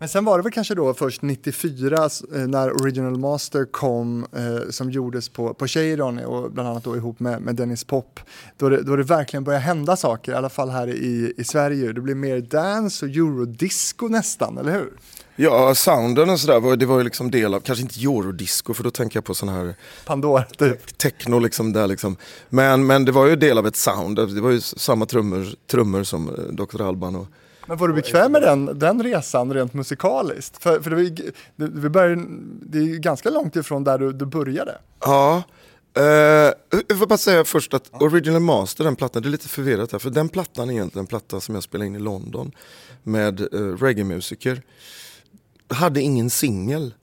[0.03, 4.69] Men sen var det väl kanske då först 94 eh, när Original Master kom eh,
[4.69, 8.19] som gjordes på, på Cheiron och bland annat då ihop med, med Dennis Pop.
[8.57, 11.93] Då det, då det verkligen började hända saker, i alla fall här i, i Sverige.
[11.93, 14.93] Det blev mer dance och eurodisco nästan, eller hur?
[15.35, 18.91] Ja, sounden och sådär, det var ju liksom del av, kanske inte eurodisco för då
[18.91, 20.97] tänker jag på sån här Pandora typ.
[20.97, 22.17] Techno liksom där liksom.
[22.49, 26.03] Men, men det var ju del av ett sound, det var ju samma trummor, trummor
[26.03, 26.81] som eh, Dr.
[26.81, 27.27] Alban och
[27.67, 30.63] men var du bekväm med den, den resan rent musikaliskt?
[30.63, 32.25] För, för det, var ju, det, vi började,
[32.61, 34.77] det är ju ganska långt ifrån där du, du började.
[34.99, 35.43] Ja,
[35.97, 36.03] uh,
[36.87, 39.99] jag får bara säga först att Original Master, den plattan, det är lite förvirrat här.
[39.99, 42.51] För den plattan är egentligen en platta som jag spelade in i London
[43.03, 44.61] med uh, reggae-musiker.
[45.67, 46.93] Hade ingen singel.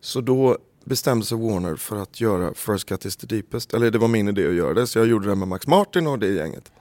[0.00, 3.74] Så då bestämde sig Warner för att göra First Cut is the Deepest.
[3.74, 6.06] Eller det var min idé att göra det, så jag gjorde det med Max Martin
[6.06, 6.72] och det gänget.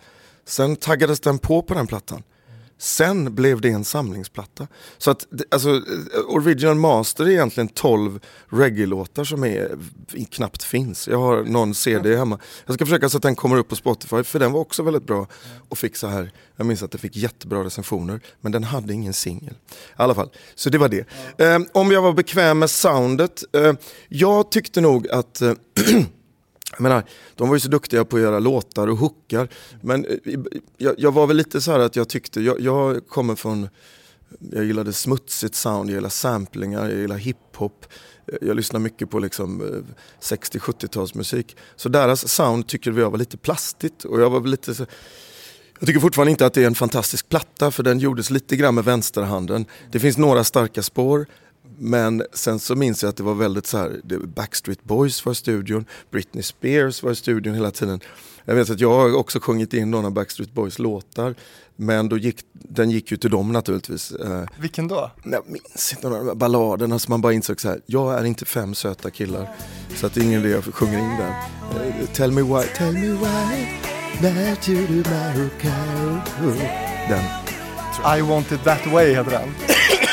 [0.46, 2.24] Sen taggades den på på den plattan.
[2.78, 4.68] Sen blev det en samlingsplatta.
[4.98, 5.82] Så att alltså,
[6.28, 9.78] Original Master är egentligen 12 reggae-låtar som är,
[10.32, 11.08] knappt finns.
[11.08, 12.40] Jag har någon CD hemma.
[12.66, 15.08] Jag ska försöka så att den kommer upp på Spotify för den var också väldigt
[15.08, 15.28] bra
[15.70, 16.32] och fick så här.
[16.56, 19.54] Jag minns att det fick jättebra recensioner men den hade ingen singel.
[19.54, 21.08] I alla fall, så det var det.
[21.38, 21.56] Ja.
[21.56, 23.44] Um, om jag var bekväm med soundet.
[23.58, 23.74] Uh,
[24.08, 25.54] jag tyckte nog att uh,
[26.74, 27.04] Jag menar,
[27.36, 29.48] de var ju så duktiga på att göra låtar och hookar.
[29.82, 30.40] Men eh,
[30.78, 33.70] jag, jag var väl lite så här att jag tyckte, jag, jag kommer från,
[34.40, 37.86] jag gillade smutsigt sound, jag gillar samplingar, jag gillar hiphop.
[38.28, 41.56] Eh, jag lyssnar mycket på liksom eh, 60-70-talsmusik.
[41.76, 44.86] Så deras sound tycker jag var lite plastigt och jag var lite så,
[45.80, 48.76] jag tycker fortfarande inte att det är en fantastisk platta för den gjordes lite grann
[48.76, 49.66] med vänsterhanden.
[49.92, 51.26] Det finns några starka spår
[51.78, 54.02] men sen så minns jag att det var väldigt så här,
[54.36, 58.00] Backstreet Boys var i studion, Britney Spears var i studion hela tiden.
[58.46, 61.36] Jag vet att jag har också sjungit in några Backstreet Boys låtar.
[61.76, 64.12] Men då gick, den gick ju till dem naturligtvis.
[64.12, 65.12] Eh, Vilken då?
[65.24, 68.76] Jag minns inte, några balladerna som man bara insåg så här, jag är inte fem
[68.76, 69.56] söta killar.
[69.96, 71.32] Så att det är ingen idé jag sjunger in den.
[71.32, 73.68] Eh, tell me why, tell me why,
[74.22, 75.10] that you do
[77.10, 77.24] Den.
[78.18, 79.50] I want it that way heter den.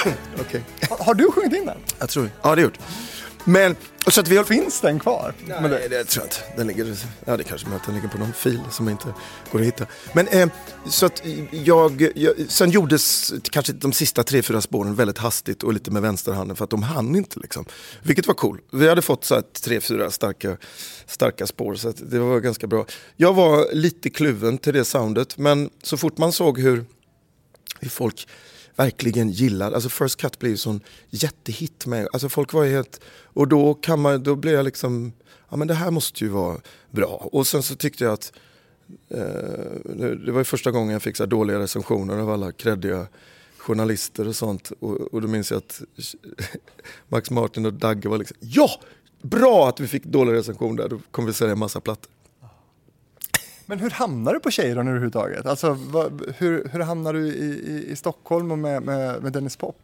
[0.40, 0.60] okay.
[0.88, 1.78] har, har, du sjungit in den?
[1.98, 2.78] Jag tror Ja, det har gjort.
[3.44, 4.44] Men, så att vi har...
[4.44, 5.34] Finns den kvar?
[5.46, 6.56] Nej, men det, det tror jag inte.
[6.56, 9.14] Den ligger, ja det kanske att den ligger på någon fil som inte
[9.52, 9.86] går att hitta.
[10.12, 10.48] Men eh,
[10.86, 15.72] så att jag, jag, sen gjordes kanske de sista tre, fyra spåren väldigt hastigt och
[15.72, 17.64] lite med vänsterhanden för att de hann inte liksom.
[18.02, 18.60] Vilket var cool.
[18.72, 20.56] Vi hade fått så här, tre, fyra starka,
[21.06, 22.86] starka spår så det var ganska bra.
[23.16, 26.84] Jag var lite kluven till det soundet men så fort man såg hur,
[27.80, 28.28] hur folk
[28.80, 29.72] verkligen gillar.
[29.72, 33.74] Alltså First Cut blev ju sån jättehit med, alltså folk var ju helt, och då
[33.74, 35.12] kan man, då blev jag liksom,
[35.48, 37.28] ja men det här måste ju vara bra.
[37.32, 38.32] Och sen så tyckte jag att,
[39.08, 43.06] eh, det var ju första gången jag fick så dåliga recensioner av alla kreddiga
[43.58, 44.72] journalister och sånt.
[44.80, 45.82] Och, och då minns jag att
[47.08, 48.70] Max Martin och Dagge var liksom, ja!
[49.22, 52.12] Bra att vi fick dåliga recensioner, då kommer vi sälja en massa plattor.
[53.70, 55.46] Men hur hamnar du på Cheiron överhuvudtaget?
[55.46, 59.56] Alltså, vad, hur, hur hamnar du i, i, i Stockholm och med, med, med, Dennis
[59.56, 59.76] Pop?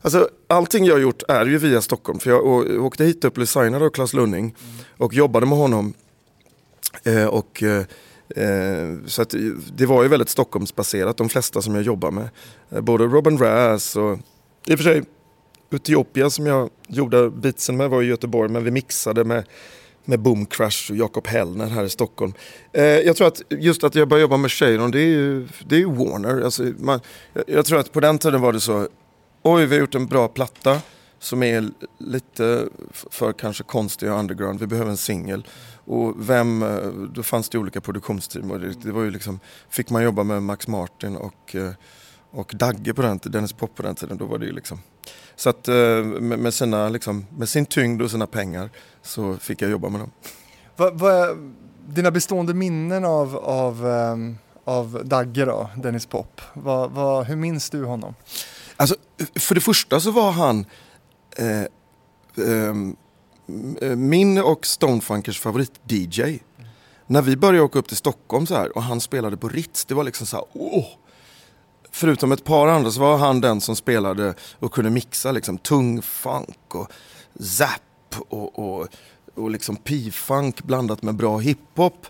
[0.00, 2.18] Alltså, allting jag har gjort är ju via Stockholm.
[2.18, 2.46] För jag
[2.84, 4.84] åkte hit upp, blev signad av Claes Lunning mm.
[4.96, 5.94] och jobbade med honom.
[7.04, 7.84] Eh, och, eh,
[8.44, 9.34] eh, så att,
[9.76, 12.28] det var ju väldigt Stockholmsbaserat, de flesta som jag jobbar med.
[12.70, 14.18] Eh, både Robin Razz och
[14.66, 15.02] i och för sig
[15.70, 19.44] Etiopia som jag gjorde beatsen med var i Göteborg men vi mixade med
[20.06, 22.32] med Boom Crush och Jakob Hellner här i Stockholm.
[22.72, 25.74] Eh, jag tror att just att jag började jobba med Cheiron, det är ju, det
[25.74, 26.40] är ju Warner.
[26.40, 27.00] Alltså, man,
[27.32, 28.88] jag, jag, tror att på den tiden var det så,
[29.42, 30.80] oj vi har gjort en bra platta
[31.18, 35.46] som är lite för kanske konstig och underground, vi behöver en singel.
[35.84, 39.40] Och vem, eh, då fanns det olika produktionsteam och det, det, var ju liksom,
[39.70, 41.70] fick man jobba med Max Martin och, eh,
[42.30, 44.78] och Dagge på den tiden, Dennis Pop på den tiden, då var det ju liksom
[45.36, 45.74] så att eh,
[46.20, 48.70] med, sina, liksom, med sin tyngd och sina pengar
[49.02, 50.10] så fick jag jobba med dem.
[50.76, 51.52] Vad, vad
[51.88, 56.40] dina bestående minnen av, av, um, av Dagge då, Dennis Pop?
[56.54, 58.14] Vad, vad, hur minns du honom?
[58.76, 58.94] Alltså,
[59.34, 60.66] för det första så var han
[61.36, 61.60] eh,
[62.46, 62.74] eh,
[63.96, 66.22] min och Stonefunkers favorit-DJ.
[66.22, 66.40] Mm.
[67.06, 69.94] När vi började åka upp till Stockholm så här och han spelade på Ritz, det
[69.94, 70.86] var liksom så här, åh!
[71.96, 76.02] Förutom ett par andra så var han den som spelade och kunde mixa liksom tung
[76.02, 76.92] funk och
[77.40, 78.88] zap och, och,
[79.34, 82.06] och liksom p-funk blandat med bra hiphop.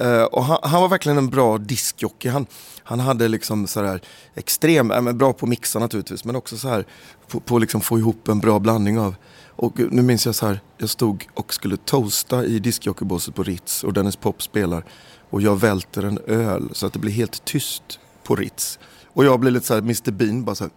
[0.00, 2.28] Uh, och han, han, var verkligen en bra diskjockey.
[2.28, 2.46] Han,
[2.82, 4.00] han hade liksom sådär
[4.34, 6.86] extrem, äh, bra på att mixa naturligtvis, men också så här
[7.28, 9.14] på, på liksom få ihop en bra blandning av.
[9.46, 13.84] Och nu minns jag så här, jag stod och skulle toasta i diskjockeybåset på Ritz
[13.84, 14.84] och Dennis Pop spelar
[15.30, 18.78] och jag välter en öl så att det blir helt tyst på Ritz.
[19.18, 20.72] Och jag blir lite så här Mr Bean, bara så här,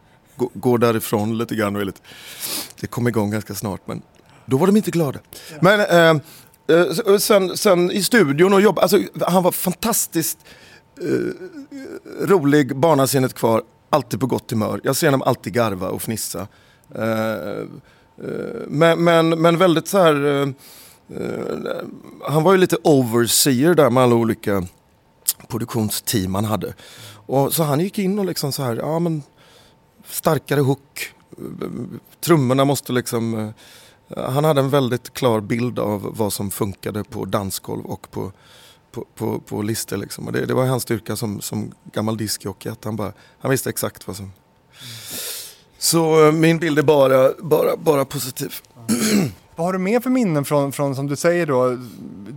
[0.54, 2.01] går därifrån lite grann och är lite,
[2.80, 4.01] det kom igång ganska snart men
[4.45, 5.19] då var de inte glada.
[5.49, 5.58] Ja.
[5.62, 6.21] Men eh,
[6.77, 10.38] eh sen, sen i studion och jobb, alltså han var fantastiskt
[11.01, 14.82] eh, rolig, barnasinnet kvar, alltid på gott humör.
[14.84, 16.47] Jag ser honom alltid garva och fnissa.
[16.95, 17.65] Eh, eh
[18.67, 20.47] men, men, men väldigt så här, eh,
[22.27, 24.63] han var ju lite overseer där med alla olika
[25.47, 26.73] produktionsteam han hade.
[27.32, 29.24] Och så han gick in och liksom så här, ja men
[30.06, 31.13] starkare hook,
[32.22, 33.54] trummorna måste liksom
[34.17, 38.32] han hade en väldigt klar bild av vad som funkade på dansgolv och på
[38.91, 39.98] på, på, på listor.
[39.98, 40.28] Liksom.
[40.28, 42.70] Och det, det var hans styrka som, som gammal diskjockey.
[42.70, 44.26] Att han, bara, han visste exakt vad som...
[44.26, 44.36] Mm.
[45.78, 48.54] Så eh, min bild är bara, bara, bara positiv.
[49.56, 51.78] Vad har du mer för minnen från, från som du säger då?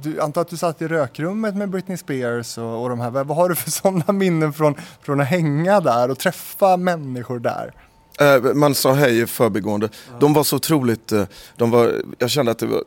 [0.03, 3.11] Du antar att du satt i rökrummet med Britney Spears och, och de här.
[3.11, 7.75] Vad har du för sådana minnen från, från att hänga där och träffa människor där?
[8.21, 9.89] Eh, man sa hej i förbigående.
[10.11, 10.17] Ja.
[10.21, 11.25] De var så otroligt, eh,
[11.57, 12.85] de var, jag kände att det var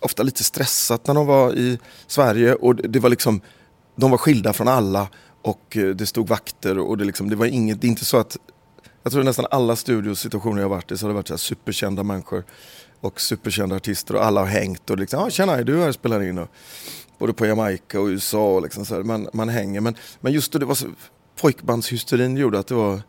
[0.00, 3.40] ofta lite stressat när de var i Sverige och det var liksom,
[3.96, 5.08] de var skilda från alla
[5.42, 8.16] och eh, det stod vakter och det, liksom, det var inget, det är inte så
[8.16, 8.36] att,
[9.02, 12.44] jag tror nästan alla studiosituationer jag varit i så har det varit så superkända människor
[13.02, 16.22] och superkända artister och alla har hängt och liksom, ah, tjena, är du här spelar
[16.22, 16.38] in?
[16.38, 16.48] Och,
[17.18, 19.80] både på Jamaica och USA och liksom så här, man, man hänger.
[19.80, 20.86] Men, men just då det var så,
[21.40, 23.00] pojkbandshysterin gjorde att det var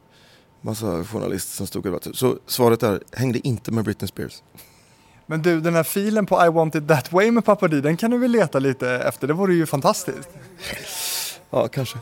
[0.61, 4.43] massa journalister som stod och Så svaret är, hängde inte med Britney Spears.
[5.25, 7.97] Men du, den här filen på I want it that way med Pappa D, den
[7.97, 9.27] kan du väl leta lite efter?
[9.27, 10.29] Det vore ju fantastiskt.
[11.49, 11.97] Ja, kanske.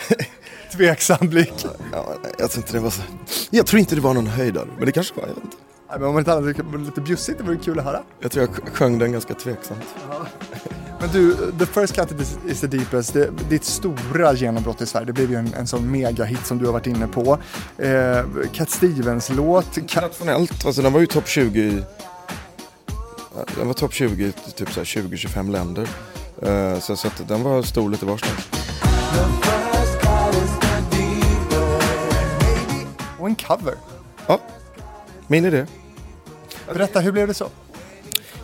[0.72, 1.66] Tveksam blick.
[1.92, 3.02] Ja, jag, tror inte det var så...
[3.50, 5.56] jag tror inte det var någon höjdare, men det kanske var, jag vet inte.
[5.90, 8.02] Nej, men om inte annat lite bjussigt, det vore kul att höra.
[8.20, 9.84] Jag tror jag sjöng den ganska tveksamt.
[10.10, 10.26] Ja.
[11.00, 15.12] Men du, The First Cut is the Deepest, det, ditt stora genombrott i Sverige, det
[15.12, 17.38] blev ju en, en sån megahit som du har varit inne på.
[17.78, 19.76] Eh, Cat Stevens-låt.
[19.76, 21.84] Internationellt, alltså den var ju topp 20 i
[23.56, 25.88] den var topp 20 i typ 20-25 länder.
[26.46, 28.48] Uh, så, så att den var stor lite varstans.
[33.18, 33.74] Och en cover.
[34.26, 34.40] Ja,
[35.26, 35.66] min idé.
[36.74, 37.48] Berätta, hur blev det så?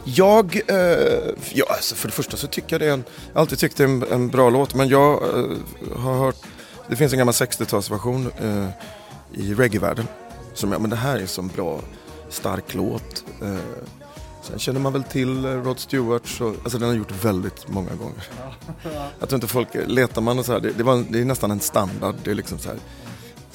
[0.04, 0.76] Jag, eh,
[1.52, 3.76] ja, alltså för det första så tycker jag det är en, jag har alltid tyckt
[3.76, 5.46] det är en, en bra låt men jag eh,
[5.96, 6.36] har hört,
[6.88, 8.68] det finns en gammal 60-talsversion eh,
[9.40, 10.06] i reggae-världen.
[10.54, 11.80] Som jag, men det här är en sån bra,
[12.28, 13.24] stark låt.
[13.42, 13.56] Eh,
[14.42, 17.94] Sen känner man väl till eh, Rod Stewart, så, alltså den har gjort väldigt många
[17.94, 18.28] gånger.
[19.20, 21.50] Jag tror inte folk, letar man och så här, det, det, var, det är nästan
[21.50, 22.14] en standard.
[22.24, 22.78] Det är liksom så här,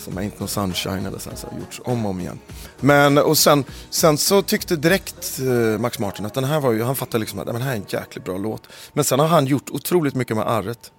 [0.01, 2.39] som Ain't No Sunshine eller så så har gjorts om och om igen.
[2.79, 6.83] Men och sen, sen så tyckte direkt eh, Max Martin att den här var ju,
[6.83, 8.67] han fattade liksom att den här är en jäkligt bra låt.
[8.93, 10.91] Men sen har han gjort otroligt mycket med arret.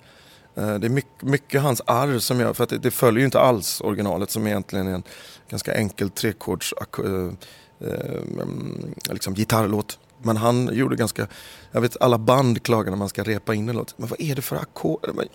[0.55, 3.25] Eh, det är mycket, mycket hans arr som gör, för att det, det, följer ju
[3.25, 5.03] inte alls originalet som egentligen är en
[5.49, 7.05] ganska enkel trekords eh,
[7.89, 8.23] eh,
[9.11, 9.99] liksom gitarrlåt.
[10.23, 11.27] Men han gjorde ganska,
[11.73, 13.99] jag vet alla band klagar när man ska repa in en låt.
[13.99, 15.29] Men vad är det för ackord?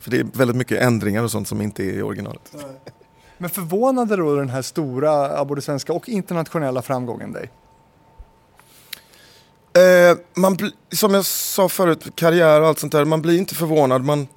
[0.00, 2.52] För det är väldigt mycket ändringar och sånt som inte är i originalet.
[3.38, 7.50] Men förvånade då den här stora, både svenska och internationella framgången dig?
[9.76, 10.58] Eh, man,
[10.92, 14.04] som jag sa förut, karriär och allt sånt där, man blir inte förvånad.
[14.04, 14.28] Man,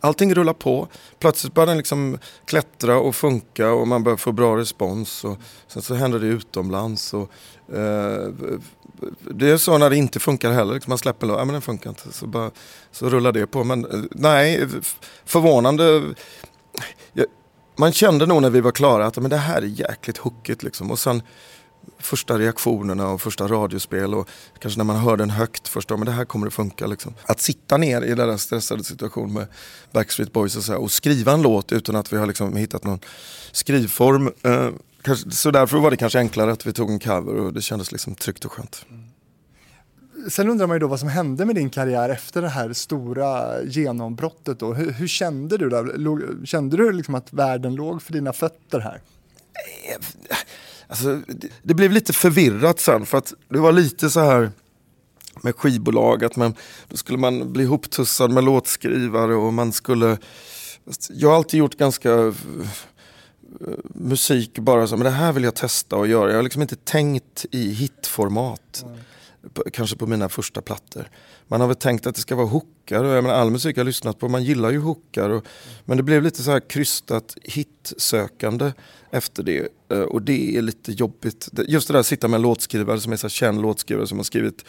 [0.00, 0.88] allting rullar på.
[1.18, 5.24] Plötsligt börjar den liksom klättra och funka och man börjar få bra respons.
[5.24, 7.14] Och sen så händer det utomlands.
[7.14, 7.30] Och,
[7.74, 8.28] eh,
[9.30, 10.74] det är så när det inte funkar heller.
[10.74, 12.12] Liksom man släpper ja, men den funkar inte.
[12.12, 12.50] Så, bara,
[12.92, 13.64] så rullar det på.
[13.64, 14.66] Men eh, nej,
[15.24, 16.14] förvånande.
[17.76, 20.62] man kände nog när vi var klara att men det här är jäkligt hookigt.
[20.62, 20.90] Liksom.
[20.90, 21.22] Och sen
[22.02, 26.12] första reaktionerna och första radiospel och kanske när man hör den högt först, men det
[26.12, 26.86] här kommer att funka.
[26.86, 27.14] Liksom.
[27.26, 29.46] Att sitta ner i den stressade situation med
[29.92, 33.00] Backstreet Boys och, så, och skriva en låt utan att vi har liksom hittat någon
[33.52, 34.32] skrivform.
[34.42, 34.68] Eh,
[35.02, 37.92] kanske, så därför var det kanske enklare att vi tog en cover och det kändes
[37.92, 38.86] liksom tryggt och skönt.
[40.28, 43.62] sen undrar man ju då vad som hände med din karriär efter det här stora
[43.62, 44.60] genombrottet.
[44.60, 44.74] Då.
[44.74, 45.68] Hur, hur kände du?
[45.68, 46.46] Där?
[46.46, 49.00] Kände du liksom att världen låg för dina fötter här?
[50.90, 54.50] Alltså, det, det blev lite förvirrat sen för att det var lite så här
[55.42, 56.54] med skivbolag att man,
[56.88, 60.18] då skulle man bli ihoptussad med låtskrivare och man skulle
[61.10, 62.32] jag har alltid gjort ganska eh,
[63.94, 66.30] musik bara så, men det här vill jag testa och göra.
[66.30, 68.82] Jag har liksom inte tänkt i hitformat.
[68.86, 68.98] Mm.
[69.72, 71.08] Kanske på mina första plattor.
[71.48, 73.04] Man har väl tänkt att det ska vara hookar.
[73.04, 75.30] Och jag menar, all musik jag har lyssnat på, man gillar ju hookar.
[75.30, 75.44] Och,
[75.84, 78.72] men det blev lite så här krystat hitsökande
[79.10, 79.68] efter det.
[79.88, 81.48] Eh, och det är lite jobbigt.
[81.68, 84.24] Just det där att sitta med en låtskrivare som är så känd låtskrivare som har
[84.24, 84.64] skrivit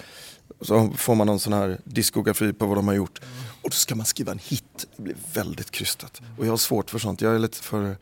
[0.62, 3.22] så får man någon sån här diskografi på vad de har gjort.
[3.24, 3.34] Mm.
[3.62, 4.88] Och då ska man skriva en hit.
[4.96, 6.22] Det blir väldigt krystat.
[6.38, 7.22] Och jag har svårt för sånt.
[7.22, 7.98] Jag är lite för...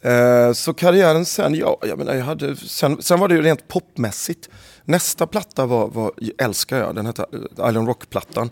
[0.00, 3.68] Eh, så karriären sen, ja, jag menar, jag hade, sen, sen var det ju rent
[3.68, 4.48] popmässigt.
[4.84, 8.50] Nästa platta var, var älskar jag, den hette eh, Island Rock-plattan.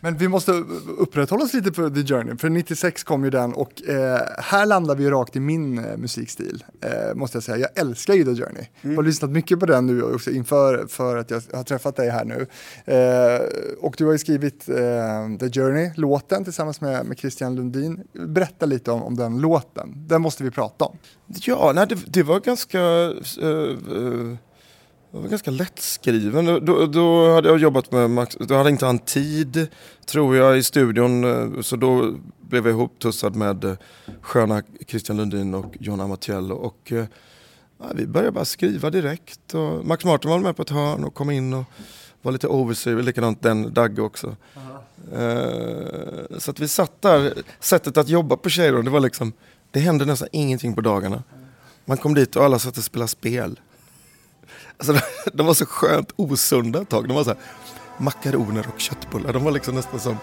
[0.00, 0.52] Men vi måste
[0.98, 4.94] upprätthålla oss lite på The Journey, för 96 kom ju den och eh, här landar
[4.94, 7.58] vi ju rakt i min eh, musikstil, eh, måste jag säga.
[7.58, 8.66] Jag älskar ju The Journey.
[8.82, 8.94] Mm.
[8.94, 12.10] Jag har lyssnat mycket på den nu också inför för att jag har träffat dig
[12.10, 12.46] här nu.
[12.84, 13.40] Eh,
[13.80, 14.76] och du har ju skrivit eh,
[15.40, 18.02] The Journey, låten tillsammans med, med Christian Lundin.
[18.12, 20.98] Berätta lite om, om den låten, den måste vi prata om.
[21.26, 22.80] Ja, nej, det, det var ganska
[23.42, 24.36] eh,
[25.12, 26.64] jag var ganska lättskriven.
[26.64, 29.66] Då, då, hade jag jobbat med Max, då hade inte han tid,
[30.06, 31.24] tror jag, i studion.
[31.24, 33.74] Eh, så då blev jag ihoptussad med eh,
[34.20, 36.54] sköna Christian Lundin och John Amatiello.
[36.54, 37.04] Och eh,
[37.78, 39.54] ja, vi började bara skriva direkt.
[39.54, 41.64] Och Max Martin var med på ett hörn och kom in och
[42.22, 44.36] var lite overseer, likadant den Dagge också.
[45.16, 45.82] Uh
[46.38, 49.32] så att vi satt där, sättet att jobba på Cheiron, det var liksom,
[49.70, 51.22] det hände nästan ingenting på dagarna.
[51.84, 53.60] Man kom dit och alla satt och spelade spel.
[54.88, 57.08] Alltså, de var så skönt osunda ett tag.
[57.08, 57.38] De var så här,
[57.98, 59.32] makaroner och köttbullar.
[59.32, 60.16] De var liksom nästan som,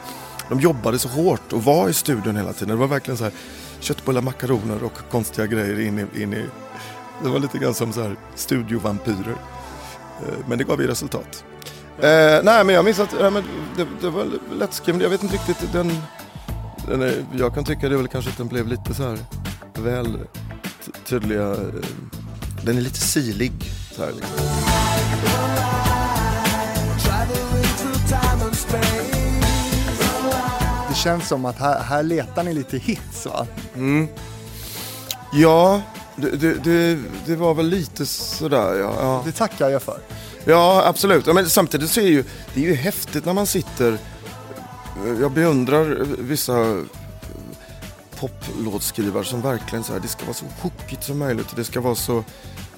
[0.49, 2.69] de jobbade så hårt och var i studion hela tiden.
[2.69, 3.33] Det var verkligen så här,
[3.79, 6.45] köttbullar, makaroner och konstiga grejer in i, in i
[7.23, 9.35] det var lite grann som så här studiovampyrer.
[10.21, 11.43] Eh, men det gav ju resultat.
[11.99, 13.43] Eh, nej men jag minns att nej, men
[13.77, 14.27] det, det var
[14.59, 15.01] lättskriven.
[15.01, 15.73] Jag vet inte riktigt.
[15.73, 15.91] Den,
[16.87, 19.17] den är, jag kan tycka det väl kanske att den blev lite så här
[19.73, 20.17] väl
[21.05, 21.51] tydliga.
[21.51, 21.57] Eh,
[22.63, 23.53] den är lite silig
[23.99, 24.45] så här liksom.
[30.89, 33.47] Det känns som att här, här letar ni lite hits va?
[33.75, 34.07] Mm.
[35.33, 35.81] Ja,
[36.15, 38.93] det, det, det, det, var väl lite sådär ja.
[38.99, 39.23] ja.
[39.25, 39.99] Det tackar jag för.
[40.45, 41.25] Ja, absolut.
[41.25, 43.97] Men samtidigt så är det ju, det är ju häftigt när man sitter
[45.19, 46.83] jag beundrar vissa
[48.19, 51.55] poplåtskrivare som verkligen så här, det ska vara så hookigt som möjligt.
[51.55, 52.23] Det ska vara så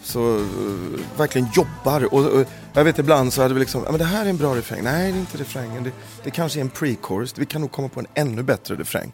[0.04, 2.14] så uh, verkligen jobbar.
[2.14, 4.38] Och, uh, jag vet ibland så hade vi liksom, ja men det här är en
[4.38, 4.84] bra refräng.
[4.84, 5.84] Nej, det är inte refrängen.
[5.84, 5.92] Det,
[6.24, 7.34] det kanske är en pre-chorus.
[7.38, 9.12] Vi kan nog komma på en ännu bättre refräng.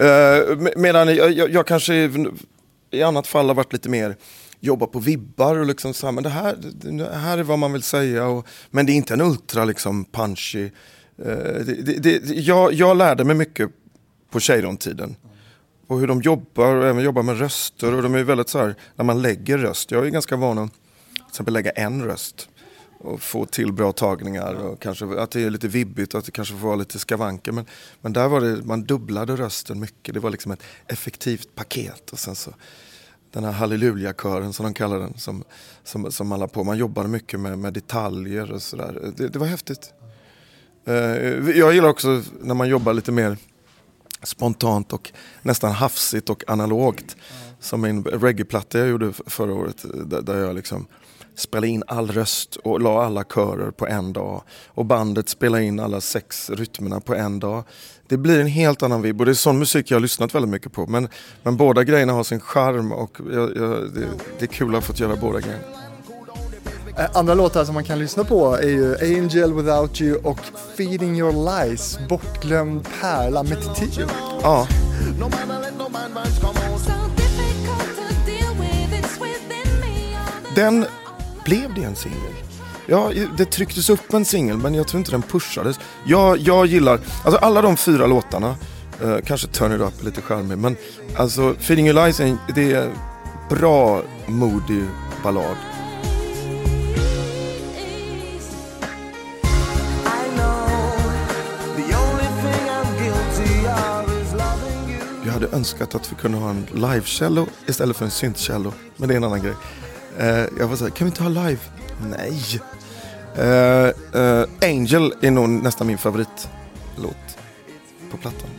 [0.00, 2.10] Uh, medan jag, jag, jag, kanske
[2.90, 4.16] i annat fall har varit lite mer
[4.60, 7.72] jobba på vibbar och liksom så här, men det här, det här är vad man
[7.72, 8.26] vill säga.
[8.26, 10.64] Och, men det är inte en ultra liksom punchy.
[10.64, 13.70] Uh, det, det, jag, jag lärde mig mycket
[14.30, 15.16] på Cheiron-tiden
[15.90, 17.94] och hur de jobbar och även jobbar med röster.
[17.94, 20.72] Och de är väldigt så här, när man lägger röst, jag är ganska van att
[21.14, 22.48] till exempel lägga en röst
[22.98, 26.32] och få till bra tagningar och kanske att det är lite vibbigt och att det
[26.32, 27.52] kanske får vara lite skavanker.
[27.52, 27.66] Men,
[28.00, 30.14] men där var det, man dubblade rösten mycket.
[30.14, 32.50] Det var liksom ett effektivt paket och sen så
[33.32, 35.44] den här hallelujakören som de kallar den som,
[35.84, 36.64] som, som alla på.
[36.64, 39.12] Man jobbade mycket med, med detaljer och sådär.
[39.16, 39.92] Det, det var häftigt.
[40.84, 40.94] Eh,
[41.58, 43.36] jag gillar också när man jobbar lite mer
[44.22, 47.16] spontant och nästan hafsigt och analogt.
[47.16, 47.54] Mm.
[47.60, 50.86] Som min reggaeplatta jag gjorde förra året där, där jag liksom
[51.34, 54.42] spelade in all röst och la alla körer på en dag.
[54.66, 57.64] Och bandet spelade in alla sex rytmerna på en dag.
[58.08, 60.50] Det blir en helt annan vibb och det är sån musik jag har lyssnat väldigt
[60.50, 60.86] mycket på.
[60.86, 61.08] Men,
[61.42, 64.80] men båda grejerna har sin charm och jag, jag, det, det är kul att ha
[64.80, 65.89] fått göra båda grejerna.
[67.00, 70.38] Eh, andra låtar som man kan lyssna på är ju Angel Without You och
[70.76, 74.06] Feeding Your Lies, Bortglömd pärla med Tio.
[74.42, 74.66] Ja.
[80.54, 80.86] Den
[81.44, 82.34] blev det en singel.
[82.86, 85.80] Ja, det trycktes upp en singel men jag tror inte den pushades.
[86.04, 88.56] Jag, jag gillar, alltså alla de fyra låtarna,
[89.02, 90.76] eh, kanske Turn It Up lite charmig, men
[91.16, 92.20] alltså Feeding Your Lies
[92.54, 92.90] det är
[93.48, 94.84] bra moody
[95.22, 95.56] ballad.
[105.40, 108.72] Hade önskat att vi kunde ha en live-cello istället för en synt-cello.
[108.96, 109.54] Men det är en annan grej.
[110.18, 111.58] Eh, jag var såhär, kan vi inte ha live?
[112.10, 112.60] Nej.
[113.36, 117.38] Eh, eh, Angel är nog nästan min favoritlåt
[118.10, 118.50] på plattan.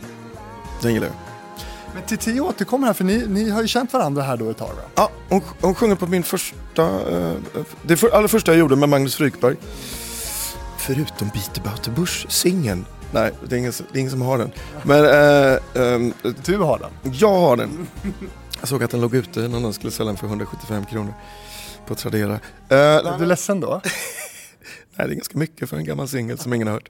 [0.82, 1.16] Den gillar jag.
[1.94, 4.68] Men Titi återkommer här, för ni, ni har ju känt varandra här då ett tag
[4.68, 4.82] va?
[4.94, 7.32] Ja, hon, hon sjunger på min första, eh,
[7.82, 9.56] det för, allra första jag gjorde med Magnus Frykberg.
[10.78, 12.84] Förutom Beat about the Bush-singeln.
[13.14, 14.52] Nej, det är, ingen, det är ingen som har den.
[14.82, 15.58] Men eh,
[15.94, 16.12] ehm,
[16.44, 17.12] Du har den?
[17.14, 17.86] jag har den.
[18.60, 21.14] Jag såg att den låg ute, någon annan skulle sälja den för 175 kronor
[21.86, 22.32] på Tradera.
[22.68, 23.80] Eh, Är du ledsen då?
[24.96, 26.88] Nej, det är ganska mycket för en gammal singel som ingen har hört.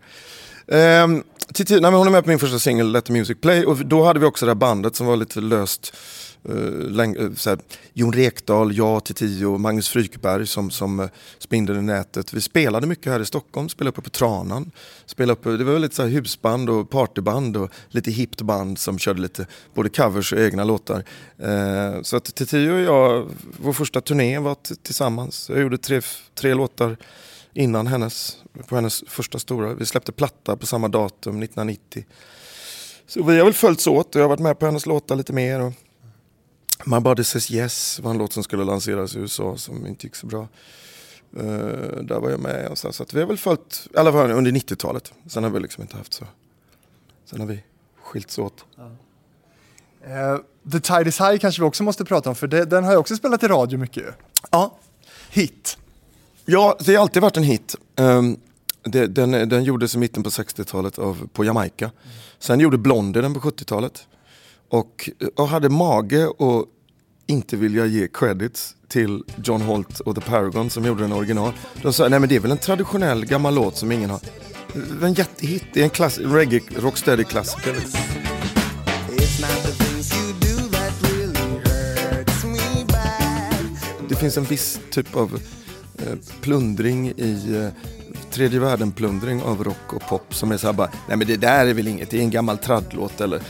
[0.69, 1.23] Ehm,
[1.55, 4.05] Titi, nej, hon är med på min första singel, Let the Music Play, och då
[4.05, 5.97] hade vi också det här bandet som var lite löst.
[6.49, 7.59] Eh, eh, så här,
[7.93, 12.33] Jon Rekdal, jag, till och Magnus Frykberg som, som eh, spindeln i nätet.
[12.33, 14.71] Vi spelade mycket här i Stockholm, spelade uppe på Tranan.
[15.07, 18.99] Spelade uppe, det var lite så här husband och partyband och lite hippt band som
[18.99, 21.05] körde lite både covers och egna låtar.
[21.39, 23.31] Eh, så att Titi och jag,
[23.61, 25.49] vår första turné var tillsammans.
[25.49, 26.01] Jag gjorde tre,
[26.35, 26.97] tre låtar
[27.55, 28.37] innan hennes,
[28.69, 29.75] på hennes första stora.
[29.75, 32.05] Vi släppte platta på samma datum, 1990.
[33.07, 35.33] Så vi har väl följts åt och jag har varit med på hennes låtar lite
[35.33, 35.61] mer.
[35.61, 35.73] Och
[36.87, 40.17] My Body Says Yes var en låt som skulle lanseras i USA som inte gick
[40.17, 40.49] så bra.
[41.37, 41.43] Eh,
[42.03, 44.51] där var jag med och så, så vi har väl följt, i alla fall under
[44.51, 45.13] 90-talet.
[45.27, 46.25] Sen har vi liksom inte haft så.
[47.25, 47.63] Sen har vi
[48.03, 48.65] skilts åt.
[50.05, 50.37] Eh,
[50.73, 53.01] The Tide is High kanske vi också måste prata om, för det, den har jag
[53.01, 54.05] också spelat i radio mycket.
[54.51, 54.79] Ja,
[55.31, 55.79] Hit.
[56.45, 57.77] Ja, det har alltid varit en hit.
[57.97, 58.41] Um,
[58.83, 61.91] det, den, den gjordes i mitten på 60-talet av, på Jamaica.
[62.39, 64.07] Sen gjorde Blondie den på 70-talet.
[64.73, 66.67] Och, och hade mage att
[67.27, 71.53] inte vilja ge credits till John Holt och The Paragon som gjorde den original.
[71.83, 74.21] De sa, nej men det är väl en traditionell gammal låt som ingen har.
[75.03, 77.73] En jättehit, det är en klass, reggae, rocksteady klassiker.
[77.73, 84.09] It's not the things you do that really hurts me bad.
[84.09, 85.41] Det finns en viss typ av
[85.99, 87.69] eh, plundring i eh,
[88.31, 91.67] tredje världen-plundring av rock och pop som är så här bara, nej men det där
[91.67, 93.43] är väl inget, det är en gammal traddlåt eller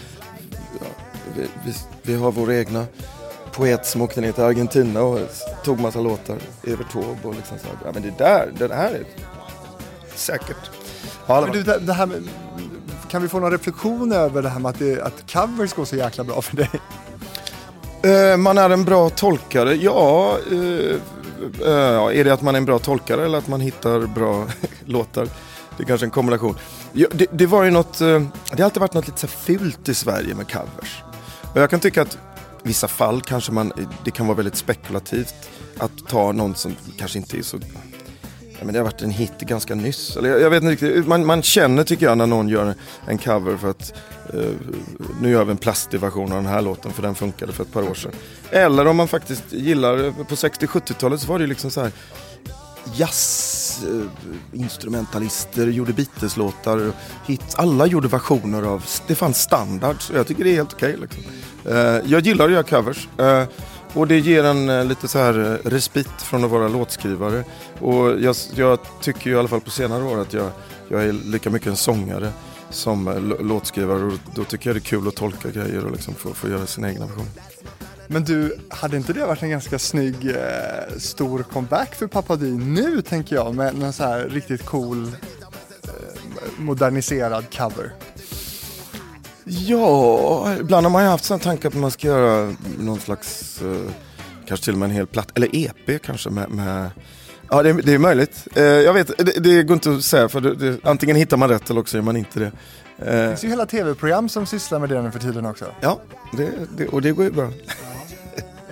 [1.37, 2.87] vi, vi, vi har vår egna
[3.53, 5.21] poet som åkte ner till Argentina och
[5.65, 8.91] tog massa låtar, Evert Taube och liksom så här, ja men det där, det här
[8.91, 9.05] är
[10.15, 10.71] säkert.
[11.27, 12.23] Ja, Men du, det, det här med,
[13.11, 15.97] kan vi få någon reflektion över det här med att, det, att covers går så
[15.97, 16.71] jäkla bra för dig?
[18.03, 20.39] Eh, man är en bra tolkare, ja.
[20.51, 20.97] Eh,
[21.69, 24.47] eh, är det att man är en bra tolkare eller att man hittar bra
[24.85, 25.29] låtar?
[25.77, 26.59] Det är kanske en kombination.
[26.93, 29.95] Ja, det, det var ju något, det har alltid varit något lite så fult i
[29.95, 31.03] Sverige med covers.
[31.55, 32.15] Och jag kan tycka att
[32.65, 33.73] i vissa fall kanske man,
[34.05, 35.35] det kan vara väldigt spekulativt
[35.79, 37.59] att ta någon som kanske inte är så
[38.63, 40.17] Ja, men det har varit en hit ganska nyss.
[40.17, 41.07] Eller jag, jag vet inte riktigt.
[41.07, 42.75] Man, man känner tycker jag när någon gör
[43.07, 43.95] en cover för att
[44.35, 44.51] eh,
[45.21, 47.73] nu gör vi en plastig version av den här låten för den funkade för ett
[47.73, 48.13] par år sedan.
[48.51, 51.93] Eller om man faktiskt gillar, på 60-70-talet så var det ju liksom så här
[52.95, 56.93] jazzinstrumentalister gjorde Beatles-låtar,
[57.27, 57.55] hits.
[57.55, 60.97] Alla gjorde versioner av, det fanns standards och jag tycker det är helt okej.
[61.01, 61.23] liksom.
[61.65, 63.09] Eh, jag gillar att göra covers.
[63.19, 63.45] Eh,
[63.95, 67.45] och det ger en eh, lite så här respit från att vara låtskrivare.
[67.81, 70.51] Och jag, jag tycker ju i alla fall på senare år att jag,
[70.89, 72.33] jag är lika mycket en sångare
[72.71, 74.05] som låtskrivare.
[74.05, 76.67] Och då tycker jag det är kul att tolka grejer och liksom få, få göra
[76.67, 77.27] sin egna version.
[78.13, 82.51] Men du, hade inte det varit en ganska snygg eh, stor comeback för Pappa Di
[82.51, 85.11] nu tänker jag med någon så här riktigt cool eh,
[86.59, 87.93] moderniserad cover?
[89.45, 93.61] Ja, ibland har man ju haft sådana tankar på att man ska göra någon slags,
[93.63, 93.93] eh,
[94.49, 96.91] kanske till och med en hel platt, eller EP kanske med, med
[97.51, 98.49] Ja, det, det är möjligt.
[98.55, 101.49] Eh, jag vet, det, det går inte att säga för det, det, antingen hittar man
[101.49, 102.53] rätt eller också gör man inte det.
[102.97, 105.65] Det Eh, finns ju hela tv-program som sysslar med det nu för tiden också.
[105.81, 106.01] ja,
[106.37, 107.51] det, det, och det går ju bra.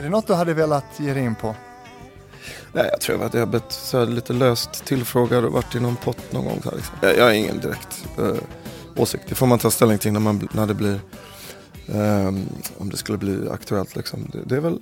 [0.01, 1.55] Är det något du hade velat ge dig in på?
[2.73, 6.33] Nej, jag tror att jag blivit så lite löst tillfrågad och varit i någon pott
[6.33, 6.61] någon gång.
[6.63, 6.95] Så här, liksom.
[7.01, 8.35] jag, jag har ingen direkt eh,
[8.97, 9.25] åsikt.
[9.29, 11.01] Det får man ta ställning till när, man, när det blir,
[11.95, 12.49] ehm,
[12.79, 13.97] om det skulle bli aktuellt.
[13.97, 14.31] Liksom.
[14.33, 14.79] Det, det är väl,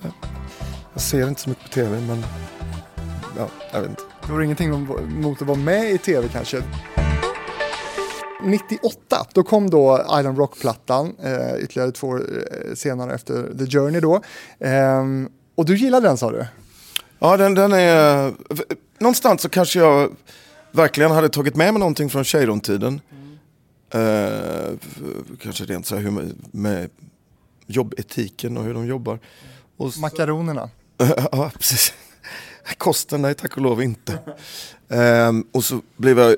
[0.92, 2.24] jag ser inte så mycket på tv men,
[3.36, 4.02] ja, jag vet inte.
[4.26, 6.62] Du har ingenting emot att vara med i tv kanske?
[8.44, 12.22] 98, då kom då Island Rock-plattan, eh, ytterligare två år
[12.68, 14.20] eh, senare efter The Journey då.
[14.60, 16.46] Ehm, och du gillade den sa du?
[17.18, 18.32] Ja, den, den är...
[18.98, 20.16] Någonstans så kanske jag
[20.70, 23.00] verkligen hade tagit med mig någonting från Cheiron-tiden.
[23.94, 24.70] Eh,
[25.42, 26.90] kanske rent så här hur, med, med
[27.66, 29.18] jobbetiken och hur de jobbar.
[29.76, 30.70] Och så- Makaronerna.
[31.32, 31.92] ja, precis.
[32.78, 34.18] Kosten, nej tack och lov inte.
[34.88, 36.36] Ehm, och, så blev jag,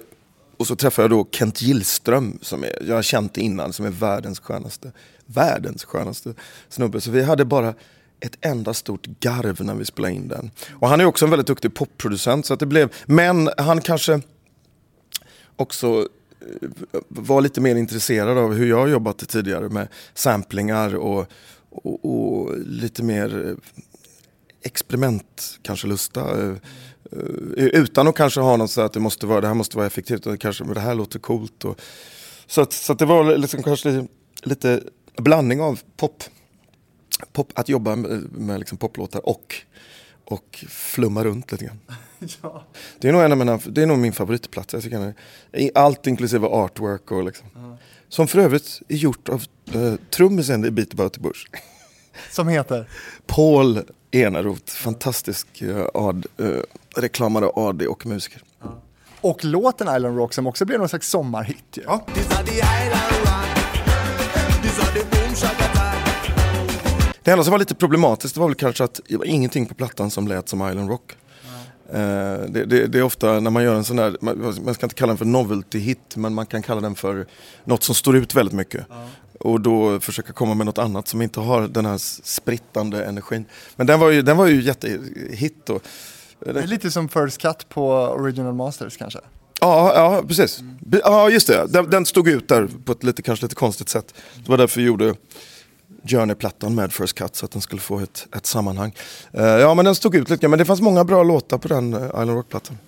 [0.60, 3.90] och så träffade jag då Kent Gillström, som är, jag har känt innan, som är
[3.90, 4.92] världens skönaste,
[5.26, 6.34] världens skönaste
[6.68, 7.00] snubbe.
[7.00, 7.74] Så vi hade bara
[8.20, 10.50] ett enda stort garv när vi spelade in den.
[10.72, 12.46] Och han är också en väldigt duktig popproducent.
[12.46, 14.20] Så att det blev, men han kanske
[15.56, 16.08] också
[16.40, 16.68] eh,
[17.08, 21.26] var lite mer intresserad av hur jag har jobbat tidigare med samplingar och,
[21.70, 23.54] och, och lite mer eh,
[24.62, 26.46] experiment kanske lusta.
[26.46, 26.54] Eh,
[27.12, 29.86] eh, Utan att kanske ha något så att det, måste vara, det här måste vara
[29.86, 31.64] effektivt och kanske men det här låter coolt.
[31.64, 31.80] Och,
[32.46, 34.06] så att, så att det var liksom kanske
[34.42, 34.82] lite,
[35.16, 36.24] blandning av pop,
[37.32, 39.54] pop att jobba med, med liksom poplåtar och,
[40.24, 41.80] och flumma runt lite grann.
[42.42, 42.64] Ja.
[42.98, 44.76] Det är nog, en av mina, det är nog min favoritplatta.
[44.76, 47.76] Jag tycker den allt inklusive artwork och liksom.
[48.08, 49.44] Som för övrigt är gjort av
[49.74, 51.46] uh, trummisen i Beat About the Bush.
[52.30, 52.88] Som heter?
[53.26, 53.82] Paul
[54.12, 56.60] Eneroth, fantastisk uh, ad, uh,
[56.96, 58.42] reklamare, AD och musiker.
[59.20, 61.64] Och låten Island Rock som också blev någon slags sommarhit.
[61.76, 61.82] Ju.
[61.86, 62.06] Ja.
[67.22, 70.10] Det enda som var lite problematiskt var väl kanske att det var ingenting på plattan
[70.10, 71.16] som lät som Island Rock.
[71.92, 71.98] Eh,
[72.48, 74.94] det, det, det är ofta när man gör en sån där, man, man ska inte
[74.94, 77.26] kalla den för novelty hit men man kan kalla den för
[77.64, 78.86] något som står ut väldigt mycket.
[79.44, 83.44] Och då försöka komma med något annat som inte har den här sprittande energin.
[83.76, 85.70] Men den var ju, den var ju jättehit.
[85.70, 85.82] Och,
[86.38, 89.18] Det är lite som First Cut på Original Masters kanske.
[89.60, 90.60] Ja, ja precis.
[91.04, 91.66] Ja, just det.
[91.68, 94.14] Den, den stod ut där på ett lite, kanske lite konstigt sätt.
[94.44, 95.14] Det var därför vi gjorde
[96.04, 98.94] Journey-plattan med First Cut så att den skulle få ett, ett sammanhang.
[99.32, 100.48] Eh, ja, men den stod ut lite.
[100.48, 102.78] Men det fanns många bra låtar på den eh, Island Rock-plattan.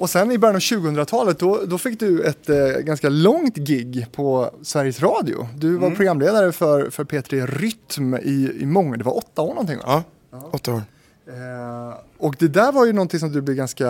[0.00, 4.06] Och sen i början av 2000-talet då, då fick du ett eh, ganska långt gig
[4.12, 5.48] på Sveriges Radio.
[5.56, 9.78] Du var programledare för, för P3 Rytm i, i många, det var åtta år någonting
[9.78, 10.04] va?
[10.30, 10.82] Ja, åtta år.
[11.26, 13.88] Eh, och det där var ju någonting som du blev ganska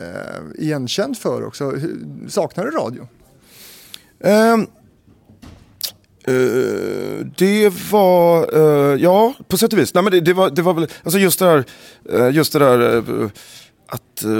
[0.00, 1.72] eh, igenkänd för också.
[2.28, 3.08] Saknar du radio?
[4.20, 4.60] Ehm,
[6.24, 9.94] eh, det var, eh, ja på sätt och vis.
[9.94, 11.64] Nej, men det, det, var, det var väl, alltså just det där,
[12.12, 13.02] eh, just det där
[13.86, 14.30] att eh,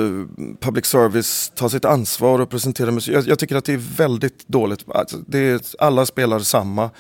[0.60, 3.14] public service tar sitt ansvar och presenterar musik.
[3.14, 4.84] Jag, jag tycker att det är väldigt dåligt.
[4.88, 6.90] Alltså, det är, alla spelar samma.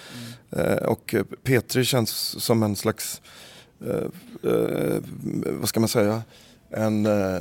[0.50, 2.10] Eh, och eh, P3 känns
[2.44, 3.22] som en slags,
[3.86, 5.00] eh,
[5.60, 6.22] vad ska man säga,
[6.70, 7.40] en eh,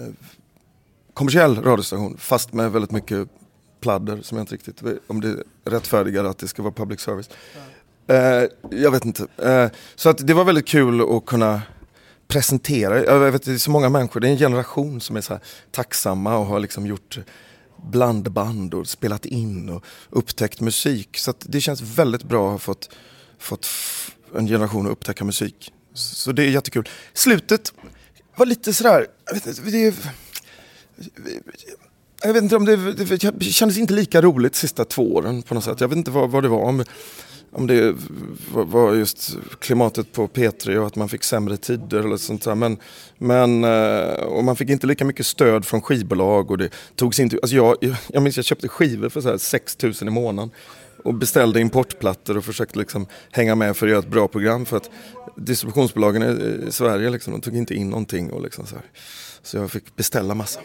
[1.14, 3.28] kommersiell radiostation fast med väldigt mycket
[3.80, 5.36] pladder som jag inte riktigt vet om det
[5.66, 7.30] rättfärdigar att det ska vara public service.
[8.08, 8.44] Eh,
[8.80, 9.28] jag vet inte.
[9.96, 11.62] Så att det var väldigt kul att kunna
[12.28, 13.04] presentera.
[13.04, 15.42] Jag vet, det är så många människor, det är en generation som är så här
[15.72, 17.20] tacksamma och har liksom gjort
[17.92, 21.18] blandband och spelat in och upptäckt musik.
[21.18, 22.90] Så att det känns väldigt bra att ha fått,
[23.40, 23.68] fått
[24.36, 25.74] en generation att upptäcka musik.
[25.94, 26.90] Så det är jättekul.
[27.14, 27.74] Slutet
[28.36, 29.96] var lite sådär, jag vet inte, det
[32.24, 32.94] jag vet inte om det,
[33.32, 35.82] det kändes inte lika roligt sista två åren på något sätt.
[35.82, 36.72] Jag vet inte vad, vad det var.
[36.72, 36.86] Men,
[37.54, 37.96] om det
[38.54, 42.56] var- just klimatet på P3 och att man fick sämre tider eller sånt där.
[42.56, 42.78] Men,
[43.18, 47.38] men eh, och man fick inte lika mycket stöd från skivbolag och det togs inte,
[47.42, 47.76] alltså jag,
[48.08, 50.52] jag, minns jag köpte skivor för så här 6 000 i månaden
[51.04, 54.78] och beställde importplattor och försökte liksom hänga med för att göra ett bra program för
[54.78, 54.90] att
[55.38, 58.86] distributionsbolagen i i Sverige liksom, de tog inte in någonting och liksom så här.
[59.44, 60.60] Så jag fick beställa massa.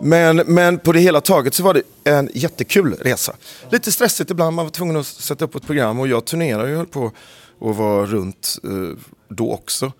[0.00, 3.36] Men, men på det hela taget så var det en jättekul resa.
[3.70, 6.76] Lite stressigt ibland, man var tvungen att sätta upp ett program och jag turnerade ju
[6.76, 7.12] höll på
[7.58, 8.98] och var runt eh,
[9.28, 9.92] då också.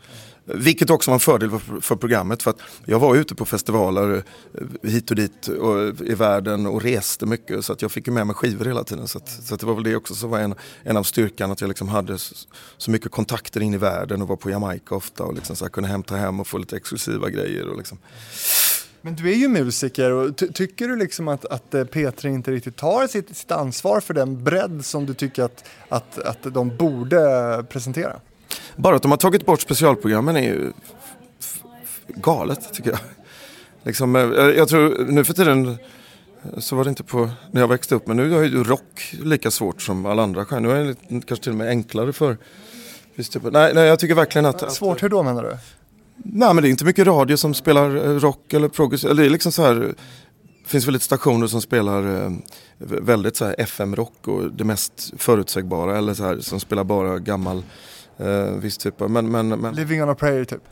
[0.55, 4.23] Vilket också var en fördel för, för programmet för att jag var ute på festivaler
[4.55, 8.07] eh, hit och dit och, eh, i världen och reste mycket så att jag fick
[8.07, 9.09] ju med mig skivor hela tiden.
[9.09, 11.51] Så, att, så att det var väl det också som var en, en av styrkan
[11.51, 12.35] att jag liksom hade så,
[12.77, 15.71] så mycket kontakter in i världen och var på Jamaica ofta och liksom så här
[15.71, 17.69] kunde hämta hem och få lite exklusiva grejer.
[17.69, 17.99] Och liksom.
[19.03, 22.51] Men du är ju musiker och ty- tycker du liksom att, att eh, P3 inte
[22.51, 26.77] riktigt tar sitt, sitt ansvar för den bredd som du tycker att, att, att de
[26.77, 28.21] borde presentera?
[28.77, 30.73] Bara att de har tagit bort specialprogrammen är ju
[32.15, 33.01] galet tycker jag.
[33.83, 37.69] Liksom, eh, jag tror nu för tiden eh, så var det inte på när jag
[37.69, 40.75] växte upp men nu är ju rock lika svårt som alla andra stjärnor.
[40.75, 42.37] Nu är det kanske till och med enklare för
[43.17, 44.73] typ nej, nej, jag tycker verkligen att...
[44.73, 45.57] Svårt, hur då menar du?
[46.17, 49.11] Nej men det är inte mycket radio som spelar eh, rock eller progressiv.
[49.11, 49.75] Eller det är liksom så här.
[50.63, 52.33] Det finns väl lite stationer som spelar
[52.79, 55.99] väldigt så här FM-rock och det mest förutsägbara.
[55.99, 57.63] Eller så här som spelar bara gammal
[58.21, 59.11] eh, viss typ av.
[59.11, 60.63] Men, men, men, Living on a prayer typ.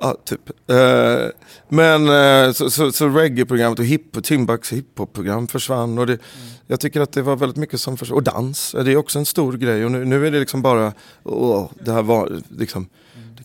[0.00, 0.70] ja, typ.
[0.70, 1.28] Eh,
[1.68, 5.98] men eh, så, så, så reggae-programmet och hip, Timbaks hiphop-program försvann.
[5.98, 6.18] Och det,
[6.66, 8.16] Jag tycker att det var väldigt mycket som försvann.
[8.16, 9.84] Och dans, det är också en stor grej.
[9.84, 10.92] Och nu, nu är det liksom bara,
[11.22, 12.88] åh, det här var liksom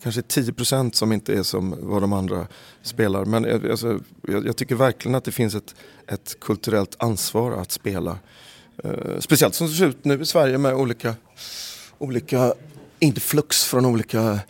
[0.02, 2.46] kanske är 10% som inte är som vad de andra
[2.82, 3.24] spelar.
[3.24, 5.74] Men jag, alltså, jag, jag tycker verkligen att det finns ett,
[6.06, 8.18] ett kulturellt ansvar att spela.
[8.84, 11.14] Eh, speciellt som det ser ut nu i Sverige med olika,
[11.98, 12.54] olika
[13.00, 14.40] inte flux från olika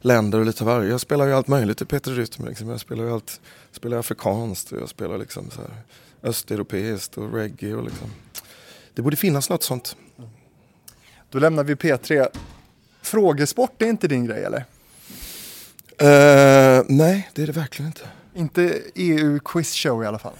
[0.00, 0.90] länder och lite varje.
[0.90, 2.46] Jag spelar ju allt möjligt i Peter Rytm.
[2.46, 2.68] Liksom.
[2.68, 3.40] Jag spelar ju allt,
[3.72, 5.70] spelar afrikanskt och jag spelar liksom så här
[6.22, 8.10] östeuropeiskt och reggae och liksom.
[8.94, 9.96] Det borde finnas något sånt.
[11.30, 12.28] Då lämnar vi P3.
[13.02, 14.64] Frågesport är inte din grej eller?
[15.98, 18.08] Eh, nej, det är det verkligen inte.
[18.34, 20.36] Inte EU Quiz Show i alla fall.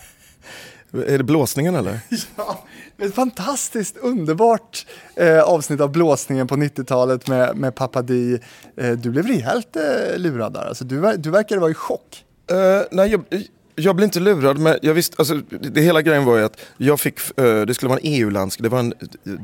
[0.93, 2.01] Är det blåsningen eller?
[2.37, 2.65] Ja,
[2.99, 8.41] ett fantastiskt underbart eh, avsnitt av blåsningen på 90-talet med, med Pappa Di.
[8.77, 12.25] Eh, du blev rejält eh, lurad där, alltså, du, du verkade vara i chock.
[12.51, 13.25] Eh, nej, jag,
[13.77, 16.61] jag blev inte lurad, men jag visste, alltså, det, det hela grejen var ju att
[16.77, 18.95] jag fick, eh, det skulle vara en EU-landsk, det var en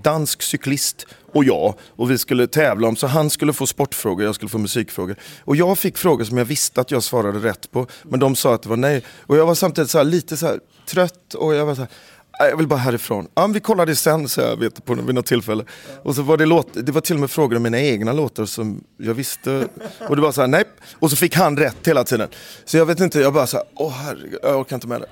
[0.02, 4.34] dansk cyklist och jag, och vi skulle tävla om, så han skulle få sportfrågor, jag
[4.34, 5.16] skulle få musikfrågor.
[5.44, 8.54] Och jag fick frågor som jag visste att jag svarade rätt på, men de sa
[8.54, 9.02] att det var nej.
[9.20, 11.90] Och jag var samtidigt så här, lite så här, trött och jag var så här,
[12.38, 13.28] jag vill bara härifrån.
[13.34, 15.64] Ja, vi kollar det sen, så jag vet på vid något tillfälle.
[16.02, 18.44] Och så var det, låt, det var till och med frågor om mina egna låtar
[18.44, 19.68] som jag visste.
[20.08, 20.64] Och det var så här, nej.
[20.94, 22.28] Och så fick han rätt hela tiden.
[22.64, 25.08] Så jag vet inte, jag bara så här, åh herregud, jag orkar inte med det.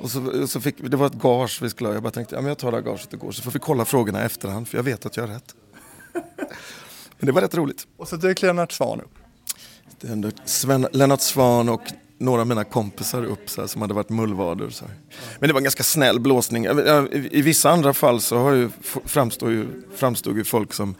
[0.00, 1.94] Och så, och så fick, det var ett gage vi skulle ha.
[1.94, 3.32] Jag bara tänkte, ja men jag tar det här gaget igår.
[3.32, 5.54] Så får vi kolla frågorna i efterhand, för jag vet att jag har rätt.
[7.18, 7.86] Men det var rätt roligt.
[7.96, 9.10] Och så dök Lennart Swahn upp.
[10.44, 11.82] Sven, Lennart Svan och
[12.24, 14.70] några av mina kompisar upp så här, som hade varit mullvader.
[14.70, 14.94] Så här.
[15.40, 16.66] Men det var en ganska snäll blåsning.
[17.30, 19.66] I, vissa andra fall så har ju, f- framstår ju,
[19.96, 20.94] framstod ju folk som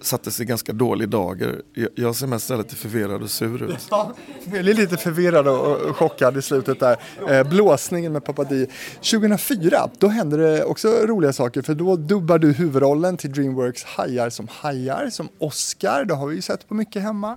[0.00, 1.62] satte sig i ganska dålig dager.
[1.94, 3.86] Jag, ser mest lite förvirrad och sur ut.
[3.90, 4.12] Ja,
[4.44, 6.96] jag blev lite förvirrad och chockad i slutet där.
[7.30, 8.66] Eh, blåsningen med Pappa Di.
[9.00, 14.30] 2004, då hände det också roliga saker för då dubbar du huvudrollen till Dreamworks Hajar
[14.30, 16.04] som hajar, som Oscar.
[16.04, 17.36] Det har vi ju sett på mycket hemma.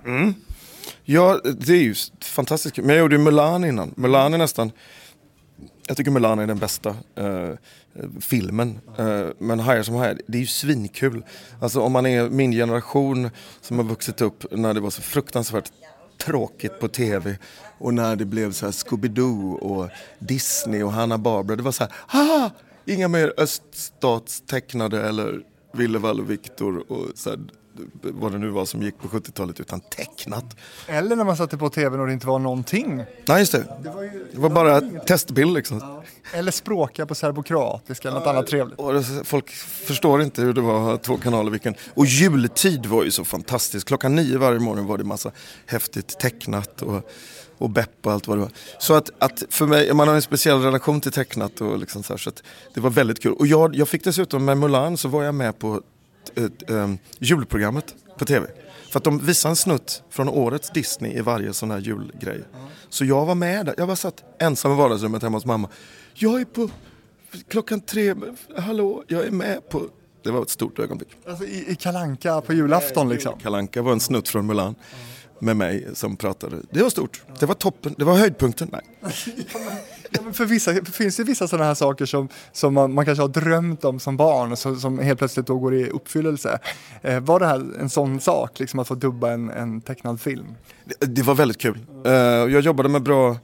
[1.04, 2.84] Ja, det är ju fantastiskt kul.
[2.84, 3.94] Men jag gjorde ju Mulan innan.
[3.96, 4.72] Mulan är nästan...
[5.86, 7.50] Jag tycker Mulan är den bästa eh,
[8.20, 8.78] filmen.
[8.98, 11.24] Eh, men Hajar som hajar, det är ju svinkul.
[11.60, 13.30] Alltså om man är min generation
[13.60, 15.72] som har vuxit upp när det var så fruktansvärt
[16.18, 17.36] tråkigt på tv
[17.78, 19.88] och när det blev så här Scooby-Doo och
[20.18, 21.56] Disney och Hanna Barbera.
[21.56, 22.50] Det var så här, haha!
[22.84, 25.42] Inga mer öststatstecknade eller
[25.72, 27.38] Willevall och Viktor och så här,
[28.02, 30.56] vad det nu var som gick på 70-talet utan tecknat.
[30.86, 33.04] Eller när man satte på tvn och det inte var någonting.
[33.26, 33.64] Nej just det.
[33.82, 36.02] Det var, ju, Det var bara testbild liksom.
[36.32, 38.78] Eller språka på serbokroatiska eller något annat trevligt.
[38.78, 41.74] Det, folk förstår inte hur det var att ha två kanaler vilken.
[41.94, 43.86] Och jultid var ju så fantastiskt.
[43.86, 45.30] Klockan nio varje morgon var det massa
[45.66, 47.10] häftigt tecknat och,
[47.58, 48.50] och Bepp och allt vad det var.
[48.78, 52.12] Så att, att för mig, man har en speciell relation till tecknat och liksom så,
[52.12, 52.42] här, så att
[52.74, 53.32] det var väldigt kul.
[53.32, 55.82] Och jag, jag fick dessutom med Mulan så var jag med på
[56.68, 58.46] um, julprogrammet på tv.
[58.90, 62.44] För att de visade en snutt från årets Disney i varje sån här julgrej.
[62.88, 63.74] Så jag var med där.
[63.78, 65.68] Jag var satt ensam i vardagsrummet hemma hos mamma.
[66.14, 66.70] Jag är på
[67.48, 68.14] klockan tre,
[68.56, 69.88] hallå, jag är med på...
[70.22, 71.08] Det var ett stort ögonblick.
[71.26, 73.38] Alltså i, i Kalanka på julafton liksom.
[73.38, 74.74] Kalanka var en snutt från Mulan
[75.38, 76.56] med mig som pratade.
[76.70, 77.22] Det var stort.
[77.38, 77.94] Det var toppen.
[77.98, 78.70] Det var höjdpunkten.
[78.72, 78.82] Nej.
[80.10, 83.04] Ja, men för vissa det finns det vissa sådana här saker som, som man, man
[83.04, 86.58] kanske har drömt om som barn och som, som helt plötsligt då går i uppfyllelse.
[87.02, 90.46] Eh, var det här en sån sak, liksom att få dubba en, en tecknad film?
[90.84, 91.78] Det, det var väldigt kul.
[92.06, 93.36] Uh, jag jobbade med bra,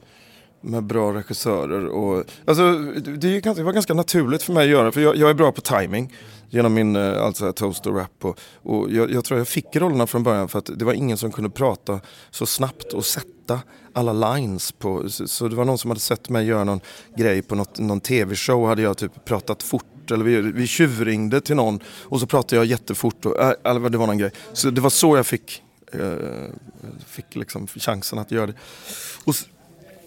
[0.60, 1.86] med bra regissörer.
[1.86, 5.16] Och, alltså, det, det, ganska- det var ganska naturligt för mig att göra, för jag,
[5.16, 6.14] jag är bra på timing
[6.50, 8.24] genom min eh, alltså, toast och rap.
[8.24, 11.16] Och, och jag, jag tror jag fick rollerna från början för att det var ingen
[11.16, 12.00] som kunde prata
[12.30, 13.60] så snabbt och sätta
[13.96, 15.10] alla lines på.
[15.10, 16.80] Så, så det var någon som hade sett mig göra någon
[17.16, 20.10] grej på något, någon tv-show hade jag typ pratat fort.
[20.10, 23.26] Eller vi, vi tjuvringde till någon och så pratade jag jättefort.
[23.26, 24.30] Och, äh, det var någon grej.
[24.52, 26.00] Så det var så jag fick, eh,
[27.06, 28.54] fick liksom chansen att göra det.
[29.24, 29.46] Och, så,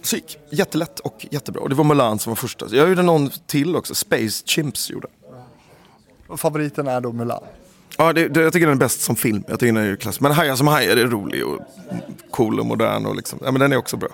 [0.01, 1.61] så gick jättelätt och jättebra.
[1.61, 2.67] Och det var Mulan som var första.
[2.71, 5.07] Jag gjorde någon till också, Space Chimps gjorde.
[6.27, 7.43] Och favoriten är då Mulan.
[8.01, 9.43] Ja, det, det, jag tycker den är bäst som film.
[9.47, 10.19] Jag tycker den är klass.
[10.19, 11.59] Men Hajar som hajar är rolig och
[12.31, 13.05] cool och modern.
[13.05, 13.39] Och liksom.
[13.43, 14.09] ja, men den är också bra.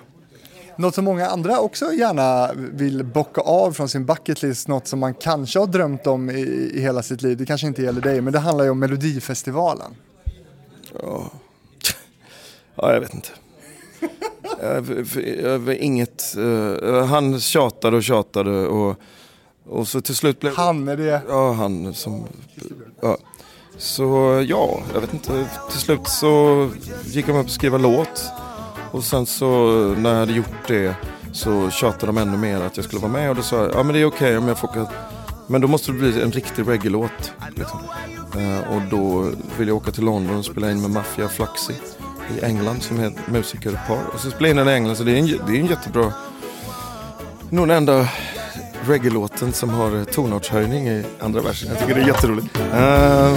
[0.76, 5.14] Något som många andra också gärna vill bocka av från sin bucketlist, något som man
[5.14, 7.36] kanske har drömt om i, i hela sitt liv.
[7.36, 9.94] Det kanske inte gäller dig, men det handlar ju om Melodifestivalen.
[11.02, 11.30] Ja,
[12.92, 13.28] jag vet inte.
[14.62, 15.06] Jag,
[15.42, 18.96] jag, inget, eh, han tjatade och tjatade och,
[19.64, 21.22] och så till slut blev Han är det.
[21.28, 22.24] Ja, han som...
[23.00, 23.18] Ja.
[23.78, 24.04] Så
[24.48, 25.48] ja, jag vet inte.
[25.70, 26.68] Till slut så
[27.04, 28.24] gick de upp och skriva låt.
[28.90, 29.46] Och sen så
[29.98, 30.94] när jag hade gjort det
[31.32, 33.30] så tjatade de ännu mer att jag skulle vara med.
[33.30, 34.86] Och då sa jag, ja men det är okej om jag får åka.
[35.46, 37.32] Men då måste det bli en riktig reggae-låt.
[37.54, 37.80] Liksom.
[38.36, 41.74] Eh, och då vill jag åka till London och spela in med Mafia Fluxy
[42.36, 43.98] i England som är ett musikerpar.
[44.14, 45.66] Och så spelade jag in den i England så det är en, det är en
[45.66, 46.12] jättebra...
[47.50, 48.08] Nog den enda
[48.88, 51.68] reggae-låten som har tonartshöjning i andra versen.
[51.68, 52.56] Jag tycker det är jätteroligt.
[52.74, 53.36] Ehm,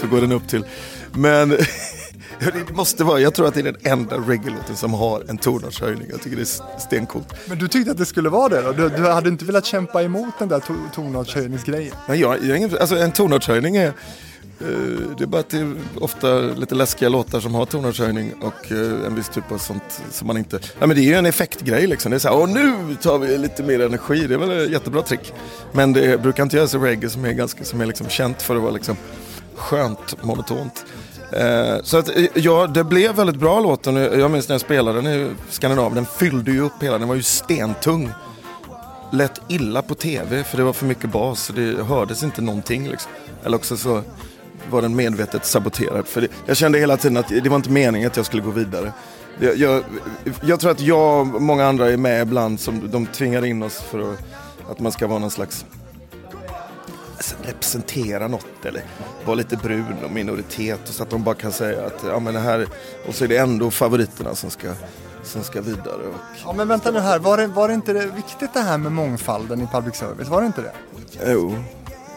[0.00, 0.64] så går den upp till.
[1.12, 1.48] Men
[2.38, 6.06] det måste vara, jag tror att det är den enda reggae-låten som har en tonartshöjning.
[6.10, 7.34] Jag tycker det är stencoolt.
[7.48, 8.72] Men du tyckte att det skulle vara det då?
[8.72, 11.94] Du, du hade inte velat kämpa emot den där to- tonartshöjningsgrejen?
[12.08, 13.92] Men jag, jag alltså en tonartshöjning är
[14.60, 18.72] Eh, det är bara att det är ofta lite läskiga låtar som har tonartshöjning och
[18.72, 20.60] eh, en viss typ av sånt som man inte...
[20.78, 22.10] Ja men det är ju en effektgrej liksom.
[22.10, 24.26] Det är så här, åh nu tar vi lite mer energi.
[24.26, 25.32] Det är väl ett jättebra trick.
[25.72, 28.56] Men det brukar inte göras i reggae som är ganska, som är liksom känt för
[28.56, 28.96] att vara liksom
[29.54, 30.84] skönt monotont.
[31.32, 33.96] Eh, så att, ja, det blev väldigt bra låten.
[33.96, 35.94] Jag minns när jag spelade den i Skandinavien.
[35.94, 38.10] Den fyllde ju upp hela, den var ju stentung.
[39.12, 41.42] Lät illa på tv för det var för mycket bas.
[41.42, 43.12] Så det hördes inte någonting liksom.
[43.44, 44.02] Eller också så
[44.70, 46.06] var den medvetet saboterad.
[46.06, 48.50] För det, jag kände hela tiden att det var inte meningen att jag skulle gå
[48.50, 48.92] vidare.
[49.38, 49.84] Det, jag,
[50.42, 53.80] jag tror att jag och många andra är med ibland som de tvingar in oss
[53.80, 54.18] för att,
[54.70, 55.64] att man ska vara någon slags
[57.16, 58.82] alltså, representera något eller
[59.24, 62.34] vara lite brun och minoritet och så att de bara kan säga att ja men
[62.34, 62.68] det här
[63.08, 64.72] och så är det ändå favoriterna som ska,
[65.22, 66.02] som ska vidare.
[66.08, 68.78] Och, Ja men vänta nu här, var det, var det inte det viktigt det här
[68.78, 70.28] med mångfalden i public service?
[70.28, 70.72] Var det inte det?
[71.26, 71.54] jo,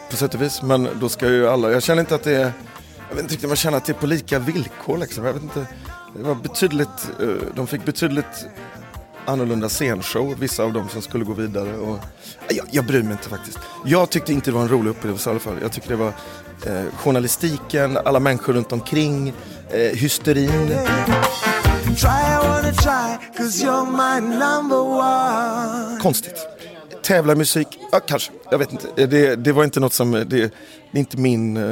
[0.09, 0.61] på sätt och vis.
[0.61, 2.51] Men då ska ju alla, jag känner inte att det är,
[3.09, 5.25] jag vet inte riktigt om jag känner att det är på lika villkor liksom.
[5.25, 5.65] Jag vet inte,
[6.15, 8.47] det var betydligt, eh, de fick betydligt
[9.25, 11.77] annorlunda scenshow, vissa av dem som skulle gå vidare.
[11.77, 11.99] Och,
[12.49, 13.59] jag, jag bryr mig inte faktiskt.
[13.85, 15.55] Jag tyckte inte det var en rolig upplevelse i alla fall.
[15.61, 16.13] Jag tyckte det var
[16.65, 19.33] eh, journalistiken, alla människor runt omkring,
[19.69, 20.67] eh, hysterin.
[21.87, 23.65] Try, try, cause
[27.09, 27.25] one.
[27.35, 27.67] Konstigt.
[27.67, 29.05] Tävlarmusik, ja kanske, jag vet inte.
[29.07, 30.41] Det, det var inte något som, det, det
[30.91, 31.63] är inte min, eh,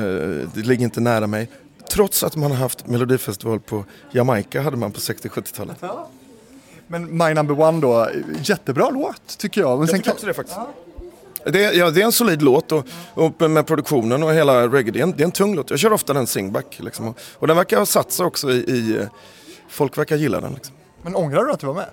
[0.54, 1.50] det ligger inte nära mig.
[1.92, 5.78] Trots att man har haft melodifestival på Jamaica hade man på 60-70-talet.
[6.88, 8.10] Men My Number One då,
[8.44, 9.70] jättebra låt tycker jag.
[9.70, 10.58] Men Jag sen tycker också det faktiskt.
[11.46, 14.92] Det, är- ja, det är en solid låt och, och med produktionen och hela reggae.
[14.92, 15.70] Det är en, det är en tung låt.
[15.70, 16.78] Jag kör ofta den singback.
[16.80, 17.08] Liksom.
[17.08, 19.08] Och, och den verkar ha satt sig också i, i eh,
[19.70, 20.54] folk verkar gilla den.
[20.54, 20.76] Liksom.
[21.02, 21.86] men ångrar du att du var med?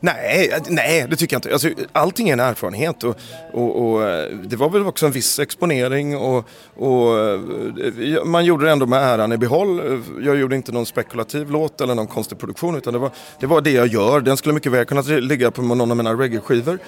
[0.00, 1.52] Nej, eh, nej, det tycker jag inte.
[1.52, 3.16] Alltså, allting är en erfarenhet och,
[3.52, 8.64] och, och eh, det var väl också en viss exponering och, och eh, man gjorde
[8.64, 10.02] det ändå med äran i behåll.
[10.20, 13.60] Jag gjorde inte någon spekulativ låt eller någon konstig produktion utan det var det, var
[13.60, 14.20] det jag gör.
[14.20, 16.78] Den skulle mycket väl kunna ligga på någon av mina reggae-skivor.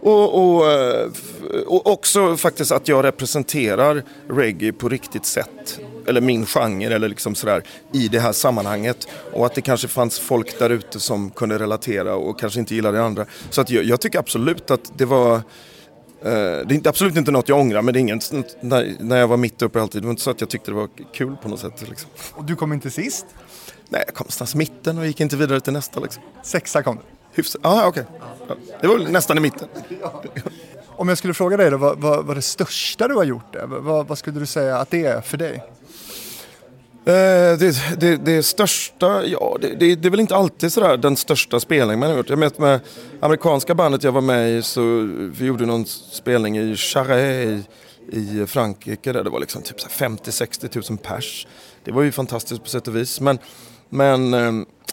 [0.00, 0.64] Och, och,
[1.66, 5.80] och också faktiskt att jag representerar reggae på riktigt sätt.
[6.06, 9.08] Eller min genre eller liksom sådär i det här sammanhanget.
[9.32, 12.98] Och att det kanske fanns folk där ute som kunde relatera och kanske inte gillade
[12.98, 13.26] det andra.
[13.50, 15.42] Så att jag, jag tycker absolut att det var eh,
[16.66, 19.62] det är absolut inte något jag ångrar men det är inget när, jag var mitt
[19.62, 20.02] uppe i alltid.
[20.02, 21.88] Det var inte så att jag tyckte det var kul på något sätt.
[21.88, 22.10] Liksom.
[22.32, 23.26] Och du kom inte sist?
[23.88, 26.00] Nej, jag kom någonstans i mitten och gick inte vidare till nästa.
[26.00, 26.22] Liksom.
[26.42, 27.02] Sexa kom du.
[27.34, 27.60] Hyfsat.
[27.64, 28.04] Ah, okej.
[28.48, 29.68] Ja, det var nästan i mitten.
[30.96, 33.66] Om jag skulle fråga dig då, vad, vad, vad det största du har gjort det?
[33.66, 35.62] Vad, vad skulle du säga att det är för dig?
[37.06, 41.16] Eh, det, det, det största, ja det, det, det är väl inte alltid sådär den
[41.16, 42.30] största spelningen man har gjort.
[42.30, 42.80] Jag vet med
[43.20, 44.80] amerikanska bandet jag var med i så
[45.38, 47.64] vi gjorde någon spelning i Charret i,
[48.12, 51.46] i Frankrike där det var liksom typ 50-60 000 pers.
[51.84, 53.20] Det var ju fantastiskt på sätt och vis.
[53.20, 53.38] Men,
[53.88, 54.52] men eh,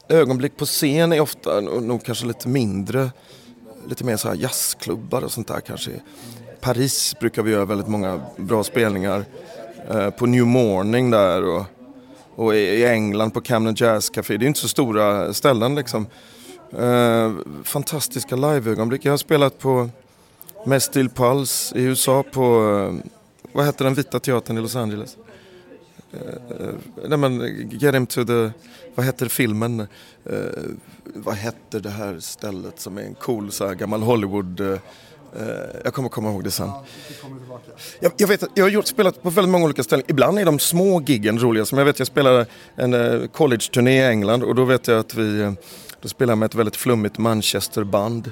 [0.09, 3.11] ögonblick på scen är ofta nog kanske lite mindre,
[3.87, 5.91] lite mer såhär jazzklubbar och sånt där kanske.
[5.91, 6.01] I
[6.61, 9.25] Paris brukar vi göra väldigt många bra spelningar.
[9.89, 11.65] Eh, på New Morning där och
[12.35, 14.37] och i i England på Camden Jazz Café.
[14.37, 16.07] Det är inte så stora ställen liksom.
[16.77, 17.31] Eh,
[17.63, 19.05] fantastiska liveögonblick.
[19.05, 19.89] Jag har spelat på
[20.65, 23.11] Mestil Pulse i USA på, eh,
[23.51, 25.17] vad heter den vita teatern i Los Angeles?
[26.11, 26.19] Eh,
[26.67, 26.73] eh
[27.07, 28.51] nej men, Get him to the,
[28.95, 29.79] vad heter filmen?
[29.79, 30.35] Eh,
[31.03, 34.79] vad heter det här stället som är en cool så här, gammal Hollywood eh,
[35.83, 36.69] jag kommer komma ihåg det sen.
[37.99, 40.05] Jag, jag, vet jag har gjort, spelat på väldigt många olika ställen.
[40.07, 41.65] Ibland är de små giggen roliga.
[41.65, 45.15] Som jag vet jag spelade en eh, college-turné i England och då vet jag att
[45.15, 45.51] vi eh,
[46.01, 48.31] då spelade med ett väldigt flummigt Manchester-band.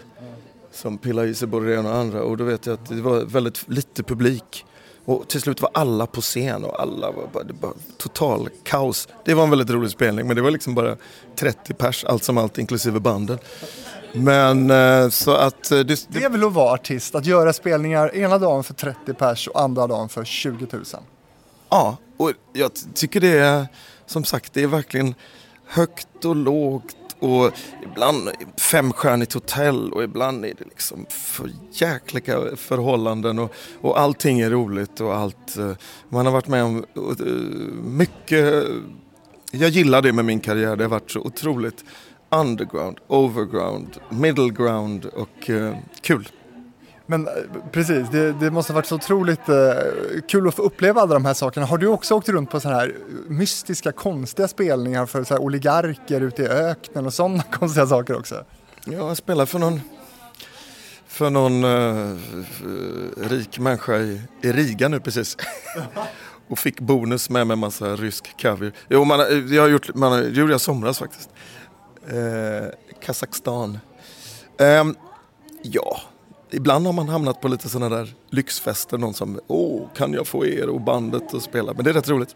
[0.71, 2.89] Som pillade i sig både det ena och det andra och då vet jag att
[2.89, 4.65] det var väldigt lite publik.
[5.05, 9.07] Och till slut var alla på scen och alla var bara, det var total kaos.
[9.25, 10.95] Det var en väldigt rolig spelning men det var liksom bara
[11.35, 13.37] 30 pers allt som allt inklusive banden.
[14.13, 18.15] Men eh, så att eh, det, Det är väl att vara artist, att göra spelningar
[18.15, 20.83] ena dagen för 30 pers och andra dagen för 20 000.
[21.69, 23.67] Ja, och jag ty- tycker det är
[24.05, 25.15] som sagt det är verkligen
[25.65, 27.51] högt och lågt och
[27.83, 34.49] ibland femstjärnigt hotell och ibland är det liksom för jäkliga förhållanden och, och allting är
[34.49, 35.57] roligt och allt.
[35.57, 35.71] eh,
[36.09, 36.85] Man har varit med om
[37.83, 38.65] mycket,
[39.51, 41.85] jag gillar det med min karriär, det har varit så otroligt
[42.29, 46.29] underground, overground, middle ground och eh, kul.
[47.05, 47.33] Men eh,
[47.71, 49.71] precis, det, det måste ha varit så otroligt eh,
[50.27, 51.65] kul att få uppleva alla de här sakerna.
[51.65, 52.95] Har du också åkt runt på sådana här
[53.27, 58.45] mystiska, konstiga spelningar för så här oligarker ute i öknen och sådana konstiga saker också?
[58.85, 59.81] Ja, jag spelar för någon,
[61.07, 62.17] för någon eh,
[63.29, 65.37] rik människa i, i Riga nu precis.
[66.47, 68.71] Och fick bonus med med massa rysk kaviar.
[68.89, 69.19] Jo, man,
[69.53, 71.29] jag har gjort, man, det gjorde jag somras faktiskt.
[72.07, 72.67] Eh,
[73.01, 73.79] Kazakstan.
[74.59, 74.95] Ehm,
[75.61, 76.01] ja,
[76.51, 78.97] ibland har man hamnat på lite sådana där lyxfester.
[78.97, 81.73] Någon som, åh, kan jag få er och bandet att spela?
[81.73, 82.35] Men det är rätt roligt.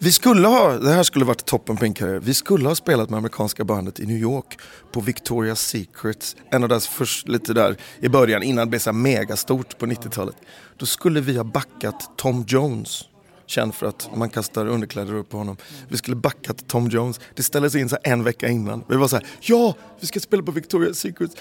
[0.00, 2.20] Vi skulle ha, det här skulle varit toppen på min karriär.
[2.20, 4.58] Vi skulle ha spelat med amerikanska bandet i New York
[4.92, 6.36] på Victoria's Secrets.
[6.50, 9.86] En av deras först, lite där i början innan det blev så här megastort på
[9.86, 10.36] 90-talet.
[10.76, 13.04] Då skulle vi ha backat Tom Jones.
[13.48, 15.56] Känd för att man kastar underkläder upp på honom.
[15.88, 17.20] Vi skulle backat Tom Jones.
[17.34, 18.84] Det ställdes in så en vecka innan.
[18.88, 21.36] Vi var så här, ja, vi ska spela på Victoria's Secrets.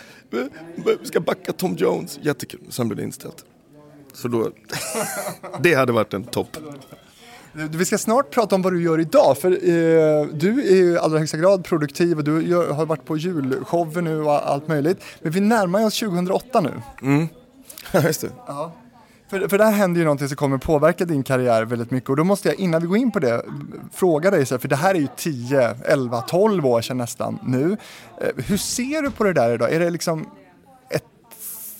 [0.75, 2.19] Vi ska backa Tom Jones.
[2.21, 2.59] Jättekul.
[2.69, 3.45] Sen blev det inställt.
[4.13, 4.51] Så då,
[5.59, 6.57] det hade varit en topp.
[7.53, 10.97] Vi ska snart prata om vad du gör idag, för eh, du är ju i
[10.97, 15.03] allra högsta grad produktiv och du gör, har varit på julshower nu och allt möjligt.
[15.21, 16.73] Men vi närmar oss 2008 nu.
[17.91, 18.29] Ja, just det.
[19.29, 22.23] För, för där händer ju någonting som kommer påverka din karriär väldigt mycket och då
[22.23, 23.45] måste jag innan vi går in på det
[23.93, 27.77] fråga dig, för det här är ju 10, 11, 12 år sedan nästan nu.
[28.21, 29.73] Eh, hur ser du på det där idag?
[29.73, 30.25] Är det liksom
[30.89, 31.03] ett,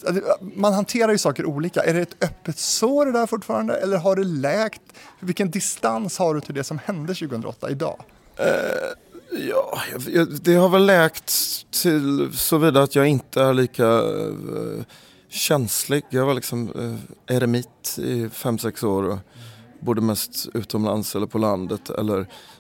[0.07, 0.23] alltså,
[0.55, 1.83] man hanterar ju saker olika.
[1.83, 4.81] Är det ett öppet sår det där fortfarande eller har det läkt?
[5.19, 8.03] Vilken distans har du till det som hände 2008 idag?
[8.37, 8.45] Eh,
[9.49, 9.79] ja,
[10.41, 11.33] det har väl läkt
[11.81, 14.83] till såvida att jag inte är lika eh,
[15.29, 16.03] känslig.
[16.09, 16.71] Jag var liksom
[17.27, 19.17] eh, eremit i fem sex år och
[19.79, 21.89] bodde mest utomlands eller på landet.
[21.89, 22.19] Eller,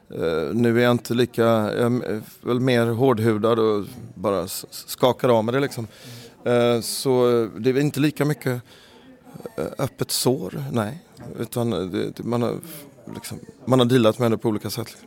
[0.09, 5.29] eh, nu är jag inte lika, jag är eh, väl mer hårdhudad och bara skakar
[5.29, 5.87] av mig det liksom.
[6.45, 8.61] Eh, så det är inte lika mycket
[9.57, 11.03] eh, öppet sår, nej.
[11.39, 12.55] Utan eh, det, det, man, har,
[13.15, 14.97] liksom, man har dealat med det på olika sätt.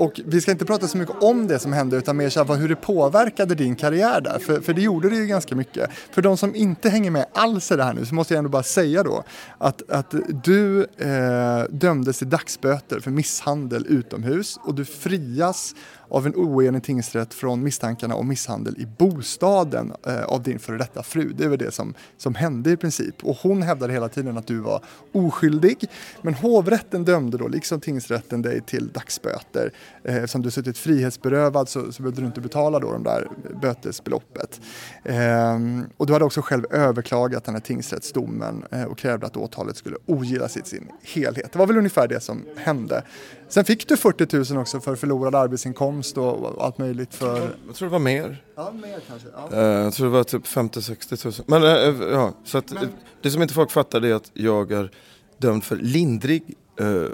[0.00, 2.54] Och vi ska inte prata så mycket om det som hände utan mer så här,
[2.54, 4.38] hur det påverkade din karriär där.
[4.38, 5.90] För, för det gjorde det ju ganska mycket.
[6.10, 8.50] För de som inte hänger med alls i det här nu så måste jag ändå
[8.50, 9.24] bara säga då
[9.58, 15.74] att, att du eh, dömdes till dagsböter för misshandel utomhus och du frias
[16.10, 21.02] av en oenig tingsrätt från misstankarna om misshandel i bostaden eh, av din före detta
[21.02, 21.32] fru.
[21.36, 23.24] Det är väl det som, som hände i princip.
[23.24, 25.84] Och hon hävdade hela tiden att du var oskyldig.
[26.22, 29.72] Men hovrätten dömde då, liksom tingsrätten, dig till dagsböter.
[30.04, 33.28] Eh, Eftersom du suttit frihetsberövad så, så behövde du inte betala då de där
[33.62, 34.60] bötesbeloppet.
[35.04, 39.76] Ehm, och du hade också själv överklagat den här tingsrättsdomen eh, och krävde att åtalet
[39.76, 41.52] skulle ogillas i sin helhet.
[41.52, 43.02] Det var väl ungefär det som hände.
[43.48, 47.56] Sen fick du 40 000 också för förlorad arbetsinkomst och, allt möjligt för...
[47.66, 48.44] Jag tror det var mer.
[48.56, 49.28] Ja, mer kanske.
[49.34, 49.48] Ja.
[49.52, 51.44] Eh, Jag tror det var typ 50-60 tusen.
[51.48, 52.82] Men eh, ja, så att, eh,
[53.22, 54.90] det som inte folk fattar är att jag är
[55.38, 57.04] dömd för lindrig eh,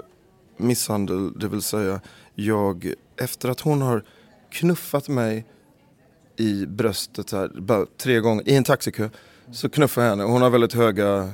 [0.57, 1.39] misshandel.
[1.39, 2.01] Det vill säga,
[2.35, 4.03] jag, efter att hon har
[4.51, 5.45] knuffat mig
[6.37, 9.09] i bröstet så här, bara tre gånger i en taxikö.
[9.51, 10.23] Så knuffar jag henne.
[10.23, 11.33] och Hon har väldigt höga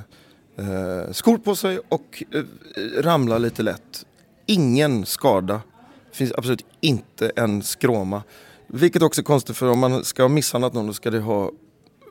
[0.56, 2.42] eh, skor på sig och eh,
[3.02, 4.06] ramlar lite lätt.
[4.46, 5.60] Ingen skada.
[6.12, 8.22] finns absolut inte en skråma.
[8.66, 11.44] Vilket också är konstigt för om man ska ha misshandlat någon då ska det ha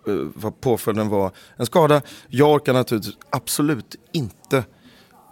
[0.08, 2.02] eh, vad påföljden var en skada.
[2.28, 4.58] Jag orkar naturligtvis absolut inte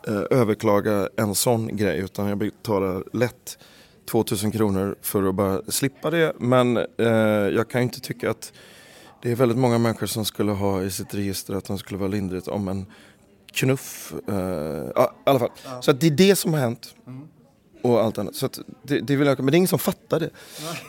[0.08, 3.58] eh, överklaga en sån grej utan jag betalar lätt
[4.06, 6.34] 2000 kronor för att bara slippa det.
[6.40, 7.08] Men eh,
[7.56, 8.54] jag kan ju inte tycka att
[9.22, 12.10] det är väldigt många människor som skulle ha i sitt register att de skulle vara
[12.10, 12.86] lindrigt om en
[13.52, 14.14] knuff.
[14.28, 15.52] Eh, ja, i alla fall.
[15.82, 16.96] Så att det är det som har hänt.
[17.84, 18.36] Och allt annat.
[18.36, 18.50] Så
[18.84, 20.30] det, det vill jag, men det är ingen som fattar det.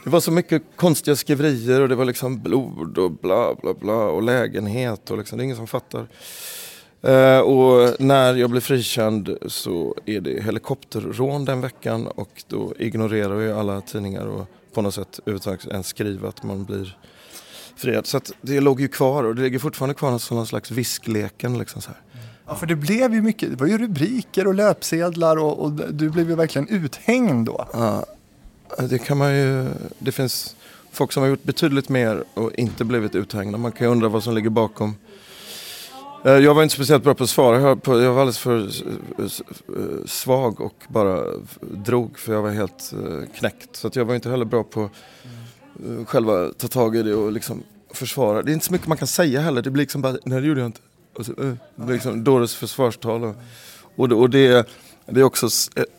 [0.04, 4.04] Det var så mycket konstiga skriverier och det var liksom blod och bla bla bla
[4.04, 6.08] och lägenhet och liksom, det är ingen som fattar.
[7.02, 13.40] Eh, och när jag blir frikänd så är det helikopterrån den veckan och då ignorerar
[13.40, 16.96] ju alla tidningar och på något sätt överhuvudtaget ens skriva att man blir
[17.76, 18.06] friad.
[18.06, 21.58] Så att det låg ju kvar och det ligger fortfarande kvar som någon slags viskleken.
[21.58, 22.00] Liksom så här.
[22.46, 26.10] Ja, för det blev ju mycket, det var ju rubriker och löpsedlar och, och du
[26.10, 27.68] blev ju verkligen uthängd då.
[27.72, 28.06] Ja,
[28.88, 29.68] det kan man ju...
[29.98, 30.56] Det finns
[30.92, 33.58] folk som har gjort betydligt mer och inte blivit uthängda.
[33.58, 34.94] Man kan ju undra vad som ligger bakom.
[36.24, 37.60] Eh, jag var inte speciellt bra på att svara.
[37.60, 38.70] Jag var alldeles för
[40.06, 41.24] svag och bara
[41.60, 43.76] drog för jag var helt eh, knäckt.
[43.76, 47.32] Så att jag var inte heller bra på att själva ta tag i det och
[47.32, 47.62] liksom
[47.94, 48.42] försvara.
[48.42, 49.62] Det är inte så mycket man kan säga heller.
[49.62, 50.80] Det blir liksom bara, nej det gjorde jag inte.
[51.16, 53.24] Och så, det blir liksom Doris försvarstal.
[53.24, 53.34] Och,
[53.96, 54.68] och, det, och det,
[55.06, 55.48] det är också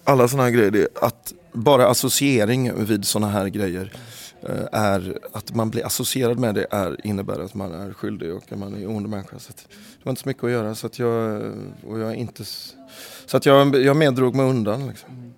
[0.04, 0.72] alla sådana här grejer.
[0.72, 3.94] Det är att bara associering vid sådana här grejer
[4.72, 8.60] är att man blir associerad med det är, innebär att man är skyldig och att
[8.60, 9.40] man är ond människa.
[9.40, 11.42] Så det var inte så mycket att göra så att jag,
[11.88, 12.44] och jag inte
[13.26, 14.88] så att jag, jag meddrog mig undan.
[14.88, 15.34] Liksom.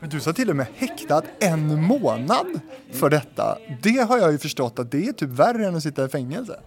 [0.00, 2.60] Men du sa till och med häktad en månad
[2.92, 3.58] för detta.
[3.82, 6.60] Det har jag ju förstått att det är typ värre än att sitta i fängelse.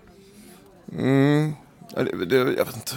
[0.97, 1.53] Mm,
[1.95, 2.95] ja, det, det, jag vet inte.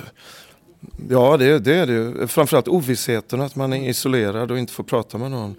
[1.09, 2.27] Ja, det, det är det ju.
[2.27, 5.55] Framförallt ovissheten att man är isolerad och inte får prata med någon.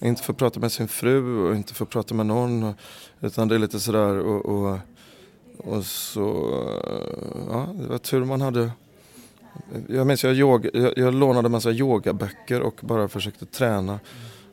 [0.00, 2.74] Inte får prata med sin fru och inte får prata med någon.
[3.20, 4.78] Utan det är lite sådär och, och,
[5.58, 6.52] och så,
[7.50, 8.70] ja, det var tur man hade.
[9.88, 14.00] Jag minns jag, yoga, jag, jag lånade massa yogaböcker och bara försökte träna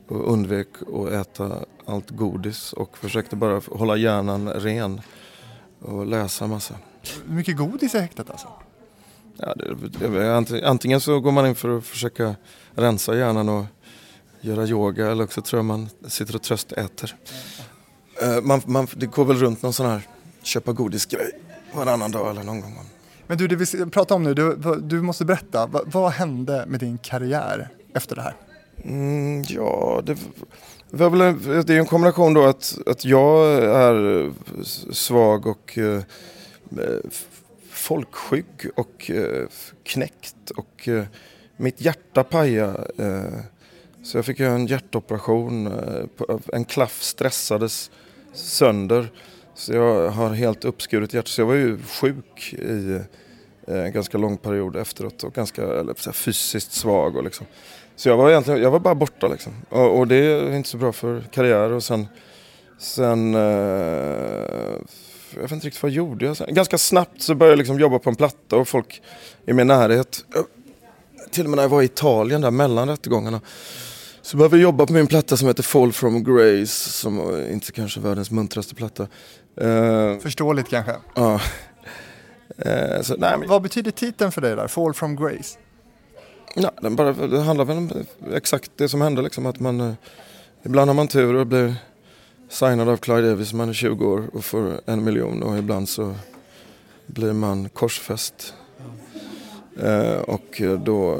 [0.07, 5.01] och undvek att äta allt godis och försökte bara hålla hjärnan ren
[5.79, 6.75] och läsa massa.
[7.27, 8.47] Hur mycket godis är häktat alltså?
[9.37, 12.35] Ja, det, antingen så går man in för att försöka
[12.75, 13.65] rensa hjärnan och
[14.43, 17.15] göra yoga eller också tror jag man sitter och tröstäter.
[18.21, 20.01] Eh, Man, man, det går väl runt någon sån här
[20.43, 21.31] köpa godisgrej
[21.73, 22.89] varannan dag eller någon gång.
[23.27, 25.65] Men du, det vi ska prata om nu, du, du måste berätta.
[25.67, 28.35] Vad, vad hände med din karriär efter det här?
[28.83, 30.17] Mm, ja, det
[30.89, 34.31] var väl en, det är en kombination då att, att jag är
[34.93, 36.01] svag och eh,
[37.69, 39.47] folkskygg och eh,
[39.83, 41.03] knäckt och eh,
[41.57, 43.43] mitt hjärta pajade.
[44.03, 45.67] Så jag fick göra en hjärtoperation.
[45.67, 47.91] Eh, en klaff stressades
[48.33, 49.11] sönder.
[49.55, 51.27] Så jag har helt uppskuret hjärta.
[51.27, 52.99] Så jag var ju sjuk i
[53.67, 57.15] en ganska lång period efteråt och ganska eller, så här, fysiskt svag.
[57.15, 57.45] Och liksom.
[57.95, 59.53] Så jag var egentligen, jag var bara borta liksom.
[59.69, 62.07] Och, och det är inte så bra för karriär och sen,
[62.77, 63.41] sen eh,
[65.33, 66.25] jag vet inte riktigt vad jag gjorde.
[66.25, 69.01] Jag, sen, ganska snabbt så började jag liksom jobba på en platta och folk
[69.45, 70.25] i min närhet.
[70.35, 70.41] Eh,
[71.31, 73.41] till och med när jag var i Italien där mellan rättegångarna.
[74.25, 77.99] Så började vi jobba på min platta som heter Fall from Grace som inte kanske
[77.99, 79.07] världens muntraste platta.
[79.57, 80.95] Eh, Förståeligt kanske.
[81.15, 81.41] ja.
[82.57, 84.67] Eh, så, nej, men, Vad betyder titeln för dig där?
[84.67, 85.59] Fall from Grace?
[86.55, 87.91] Ja, den bara, det handlar väl om
[88.33, 89.45] exakt det som hände liksom.
[89.45, 89.93] Att man, eh,
[90.65, 91.75] ibland har man tur och blir
[92.49, 95.89] signad av Clyde Davis när man är 20 år och får en miljon och ibland
[95.89, 96.15] så
[97.07, 98.53] blir man korsfäst.
[99.81, 101.19] Eh, och då, eh,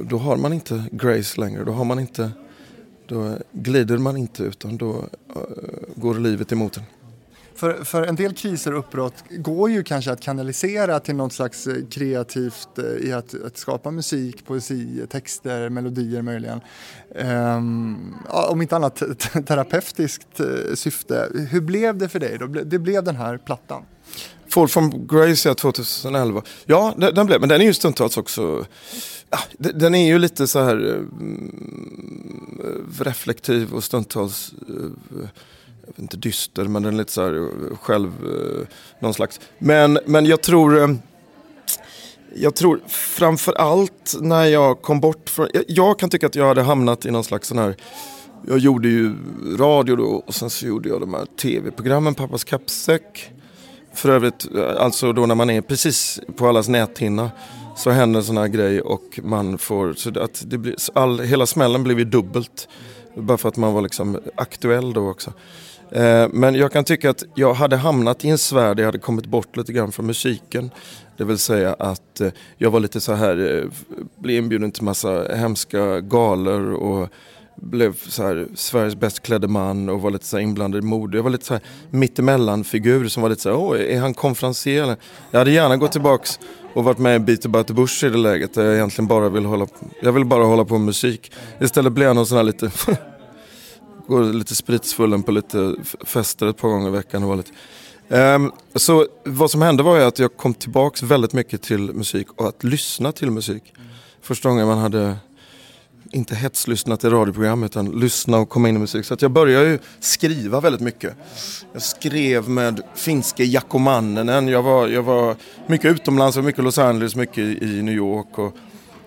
[0.00, 1.64] då har man inte Grace längre.
[1.64, 2.30] Då, har man inte,
[3.06, 5.04] då glider man inte utan då
[5.36, 5.42] eh,
[5.94, 6.82] går livet emot en.
[7.54, 11.66] För, för en del kriser och uppbrott går ju kanske att kanalisera till något slags
[11.66, 16.60] eh, kreativt eh, i att, att skapa musik, poesi, texter, melodier möjligen.
[17.14, 19.02] Ehm, om inte annat
[19.46, 20.40] terapeutiskt
[20.74, 21.28] syfte.
[21.50, 22.46] Hur blev det för dig då?
[22.46, 23.82] Det blev den här plattan.
[24.48, 26.42] Fall from Grace ja, 2011.
[26.64, 28.64] Ja, den, den blev, men den är ju stundtals också...
[29.30, 32.52] Ja, den, är ju lite så här mm,
[33.00, 34.52] reflektiv och stundtals...
[34.68, 34.74] eh,
[35.80, 38.12] jag vet inte dyster, men den är lite så här eh, själv...
[39.00, 39.40] någon slags.
[39.58, 40.98] Men, men jag tror...
[42.34, 45.48] Jag tror framför allt när jag kom bort från...
[45.54, 47.76] Jag, jag kan tycka att jag hade hamnat i någon slags sån här...
[48.48, 49.14] Jag gjorde ju
[49.56, 53.32] radio då och sen så gjorde jag de här tv-programmen, Pappas kappsäck.
[53.96, 57.30] För övrigt, eh, alltså då när man är precis på allas näthinna
[57.76, 61.46] så händer en sån här grej och man får, så att det blir, all, hela
[61.46, 62.68] smällen blev ju dubbelt.
[63.14, 65.32] Bara för att man var liksom aktuell då också.
[65.90, 68.98] Eh, men jag kan tycka att jag hade hamnat i en sfär där jag hade
[68.98, 70.70] kommit bort lite grann från musiken.
[71.16, 73.64] Det vill säga att eh, jag var lite så här, eh,
[74.18, 77.08] blev inbjuden till massa hemska galor och
[77.56, 81.18] blev så här, Sveriges bäst klädde man och var lite så här inblandad i mode.
[81.18, 84.82] Jag var lite så här mittemellan-figur som var lite så här, åh, är han konferencier?
[84.82, 84.96] eller?"
[85.30, 86.38] Jag hade gärna gått tillbaks
[86.74, 89.28] och varit med i Beat about the Bush i det läget där jag egentligen bara
[89.28, 91.32] vill hålla på, jag vill bara hålla på med musik.
[91.60, 92.70] Istället blev jag någon sån här lite,
[94.06, 97.52] går lite spritsvullen på lite fester ett par gånger i veckan och var lite
[98.08, 102.26] Um, så vad som hände var ju att jag kom tillbaks väldigt mycket till musik
[102.36, 103.74] och att lyssna till musik.
[104.22, 105.16] Första gången man hade
[106.16, 109.06] inte hetslyssna till radioprogram utan lyssna och komma in i musik.
[109.06, 111.16] Så att jag började ju skriva väldigt mycket.
[111.72, 114.48] Jag skrev med finske Jaakko Manninen.
[114.48, 115.36] Jag var, jag var
[115.66, 118.38] mycket utomlands, mycket i Los Angeles, mycket i New York.
[118.38, 118.56] Och,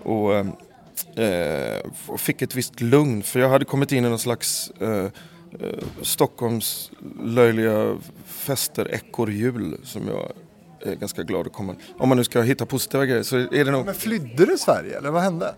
[0.04, 0.48] och, eh,
[1.26, 4.90] eh, och fick ett visst lugn för jag hade kommit in i någon slags eh,
[4.90, 5.10] eh
[6.02, 6.92] Stockholms
[7.24, 10.32] löjliga fester, ekorrhjul som jag
[10.92, 11.76] är ganska glad att komma.
[11.98, 14.98] Om man nu ska hitta positiva grejer så är det nog Men flydde du Sverige
[14.98, 15.54] eller vad hände?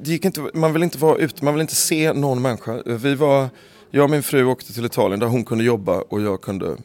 [0.00, 2.82] Det gick inte, man vill inte vara ute, man vill inte se någon människa.
[2.86, 3.48] Vi var,
[3.90, 6.76] jag och min fru åkte till Italien där hon kunde jobba och jag kunde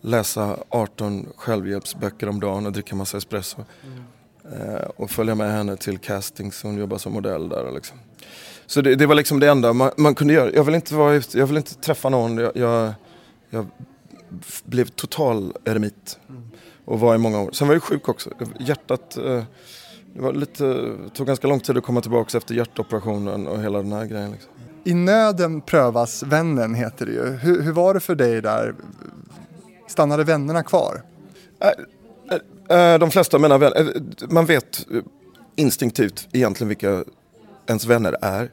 [0.00, 3.64] läsa 18 självhjälpsböcker om dagen och dricka massa espresso.
[4.52, 7.72] Eh, och följa med henne till castings, hon jobbar som modell där.
[7.72, 7.98] Liksom.
[8.66, 10.50] Så det, det var liksom det enda man, man kunde göra.
[10.52, 12.38] Jag vill inte, vara, ute- jag vill inte träffa någon.
[12.38, 12.92] Jag, jag,
[13.50, 13.66] jag
[14.64, 16.18] blev total eremit
[16.84, 17.50] och var i många år.
[17.52, 18.30] Sen var jag sjuk också.
[18.60, 19.42] Hjärtat, eh,
[20.16, 23.92] det var lite, tog ganska lång tid att komma tillbaka efter hjärtoperationen och hela den
[23.92, 24.30] här grejen.
[24.30, 24.52] Liksom.
[24.84, 27.24] I nöden prövas vännen heter det ju.
[27.24, 28.74] Hur, hur var det för dig där?
[29.88, 31.02] Stannade vännerna kvar?
[32.68, 34.86] Eh, De flesta av mina vänner, eh, man vet
[35.56, 37.04] instinktivt egentligen vilka
[37.66, 38.50] ens vänner är.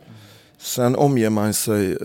[0.57, 1.97] Sen omger man sig, eh,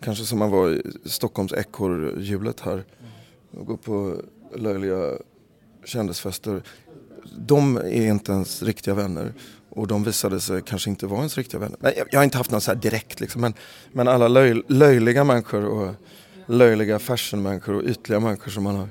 [0.00, 2.84] kanske som man var i Stockholms ekorrhjulet här,
[3.58, 4.14] och går på
[4.56, 5.12] löjliga
[5.84, 6.62] kändisfester.
[7.36, 9.32] De är inte ens riktiga vänner.
[9.70, 11.76] Och de visade sig kanske inte vara ens riktiga vänner.
[11.80, 13.40] Men jag, jag har inte haft någon så här direkt liksom.
[13.40, 13.54] Men,
[13.92, 15.94] men alla löj, löjliga människor och
[16.46, 18.88] löjliga fashionmänniskor och ytliga människor som man har.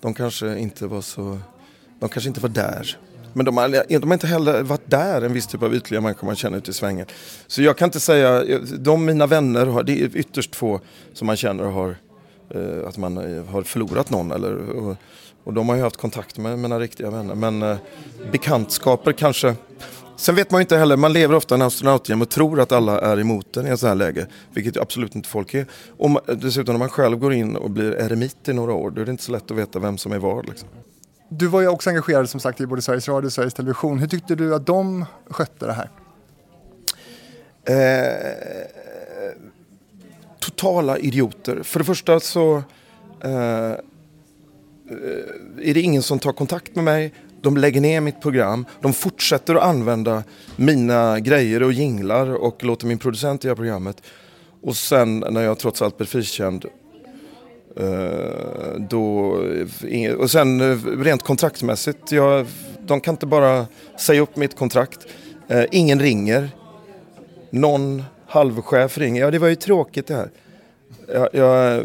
[0.00, 1.38] De kanske inte var så,
[2.00, 2.98] de kanske inte var där.
[3.32, 3.68] Men de har,
[3.98, 6.70] de har inte heller varit där, en viss typ av ytliga människor man känner ute
[6.70, 7.06] i svängen.
[7.46, 10.80] Så jag kan inte säga, de mina vänner, har, det är ytterst få
[11.12, 11.96] som man känner har,
[12.50, 14.32] eh, att man eh, har förlorat någon.
[14.32, 14.96] Eller, och,
[15.44, 17.34] och de har ju haft kontakt med mina riktiga vänner.
[17.34, 17.76] Men eh,
[18.32, 19.54] bekantskaper kanske.
[20.16, 22.72] Sen vet man ju inte heller, man lever ofta i en astronautgäng och tror att
[22.72, 24.26] alla är emot en i en sån här läge.
[24.52, 25.66] Vilket absolut inte folk är.
[25.96, 29.00] Och ma- dessutom när man själv går in och blir eremit i några år, då
[29.00, 30.46] är det inte så lätt att veta vem som är vad.
[30.48, 30.68] Liksom.
[31.28, 33.98] Du var ju också engagerad som sagt i både Sveriges Radio och Sveriges Television.
[33.98, 35.90] Hur tyckte du att de skötte det här?
[37.66, 39.34] Eh,
[40.40, 41.62] totala idioter.
[41.62, 42.62] För det första så
[43.20, 43.72] eh,
[44.90, 47.12] Eh, är det ingen som tar kontakt med mig.
[47.40, 48.66] De lägger ner mitt program.
[48.80, 50.22] De fortsätter att använda
[50.56, 54.02] mina grejer och jinglar och låter min producent göra programmet.
[54.62, 56.64] Och sen när jag trots allt blir frikänd
[57.76, 59.38] eh, då,
[60.18, 62.46] och sen eh, rent kontraktmässigt, jag,
[62.80, 63.66] de kan inte bara
[64.00, 65.06] säga upp mitt kontrakt.
[65.70, 66.50] Ingen ringer
[67.54, 69.20] någon halvchef ringer.
[69.20, 70.30] Ja, det var ju tråkigt det här.
[71.08, 71.84] Jag, jag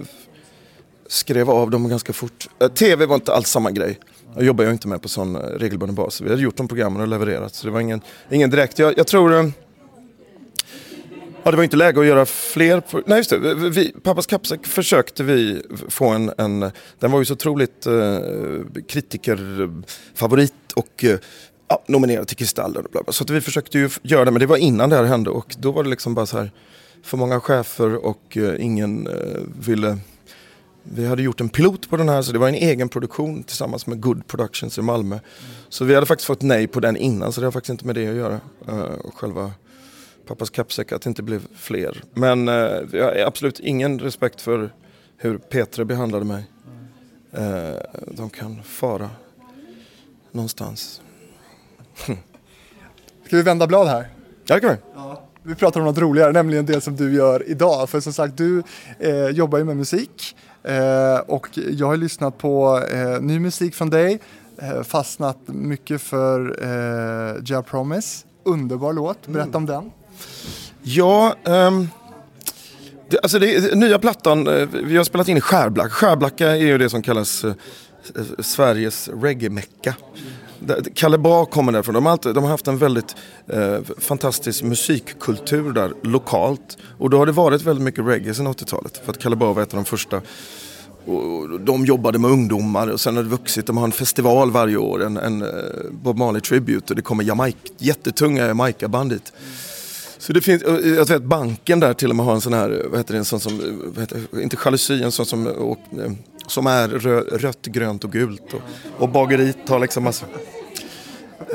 [1.09, 2.49] skrev av dem ganska fort.
[2.59, 3.99] Eh, TV var inte alls samma grej.
[4.35, 6.21] Jag jobbar ju inte med på sån eh, regelbunden bas.
[6.21, 7.55] Vi hade gjort de programmen och levererat.
[7.55, 8.79] Så det var ingen, ingen direkt.
[8.79, 9.33] Jag, jag tror...
[9.33, 9.49] Eh,
[11.43, 12.83] ja, det var inte läge att göra fler.
[13.05, 13.55] Nej, just det.
[13.55, 16.71] Vi, Pappas kappsäck försökte vi få en, en...
[16.99, 18.19] Den var ju så otroligt eh,
[18.87, 21.19] kritikerfavorit och eh,
[21.67, 22.85] ja, nominerad till Kristallen.
[22.85, 23.13] Och bla bla.
[23.13, 25.29] Så att vi försökte ju göra det, men det var innan det här hände.
[25.29, 26.51] Och då var det liksom bara så här,
[27.03, 29.97] för många chefer och eh, ingen eh, ville...
[30.91, 33.87] Vi hade gjort en pilot på den här, så det var en egen produktion tillsammans
[33.87, 35.19] med Good Productions i Malmö.
[35.69, 37.95] Så vi hade faktiskt fått nej på den innan, så det har faktiskt inte med
[37.95, 38.39] det att göra.
[39.03, 39.51] Och själva
[40.27, 42.03] pappas kappsäck, att det inte blev fler.
[42.13, 42.53] Men eh,
[42.91, 44.73] jag har absolut ingen respekt för
[45.17, 46.43] hur Petra behandlade mig.
[47.31, 49.09] Eh, de kan fara
[50.31, 51.01] någonstans.
[53.25, 54.07] Ska vi vända blad här?
[54.45, 54.77] Ja, det kan vi.
[55.43, 57.89] Vi pratar om något roligare, nämligen det som du gör idag.
[57.89, 58.63] För som sagt, du
[58.99, 60.35] eh, jobbar ju med musik
[61.25, 64.19] och jag har lyssnat på eh, ny musik från dig,
[64.57, 68.25] eh, fastnat mycket för eh, Ja Promise.
[68.43, 69.91] Underbar låt, berätta om den.
[70.81, 71.87] Ja, ehm,
[73.09, 75.89] det, alltså det, nya plattan, eh, vi har spelat in i Skärblacka.
[75.89, 77.53] Skärblacka är ju det som kallas eh,
[78.15, 79.95] eh, Sveriges reggae-mecka.
[80.93, 81.95] Kalle Ba kommer därifrån.
[81.95, 83.15] De har, alltid, de har haft en väldigt
[83.47, 86.77] eh, fantastisk musikkultur där lokalt.
[86.97, 89.01] Och då har det varit väldigt mycket reggae sedan 80-talet.
[89.03, 90.21] För att Kalle Ba var ett av de första.
[91.05, 93.65] Och de jobbade med ungdomar och sen har det vuxit.
[93.65, 95.49] De har en festival varje år, en, en eh,
[95.91, 96.93] Bob Marley Tribute.
[96.93, 99.33] Och det kommer Jamaica, jättetunga Jamaica-band dit.
[100.17, 102.85] Så det finns, eh, jag vet banken där till och med har en sån här,
[102.89, 105.79] vad heter det, en sån som, eh, vad heter, inte jalusi, en sån som, och,
[106.47, 108.53] som är rö, rött, grönt och gult.
[108.53, 108.61] Och,
[108.97, 110.25] och bageriet har liksom massa,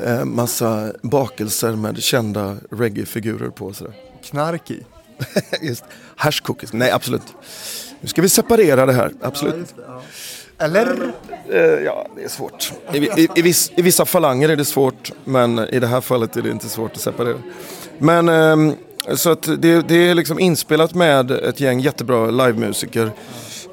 [0.03, 3.67] eh, massa bakelser med kända reggae-figurer på.
[3.67, 3.95] och Sådär.
[4.25, 4.83] Knark i.
[5.63, 5.85] Just,
[6.17, 7.23] hash cookies, nej absolut.
[8.01, 9.75] Nu ska vi separera det här, absolut.
[10.59, 11.13] Eller?
[11.51, 12.73] Eh, ja, det är svårt.
[12.93, 16.37] I, i, i, viss, I vissa falanger är det svårt, men i det här fallet
[16.37, 17.39] är det inte svårt att separera.
[17.99, 18.75] Men ehm,
[19.15, 23.11] så att det, det är liksom inspelat med ett gäng jättebra livemusiker.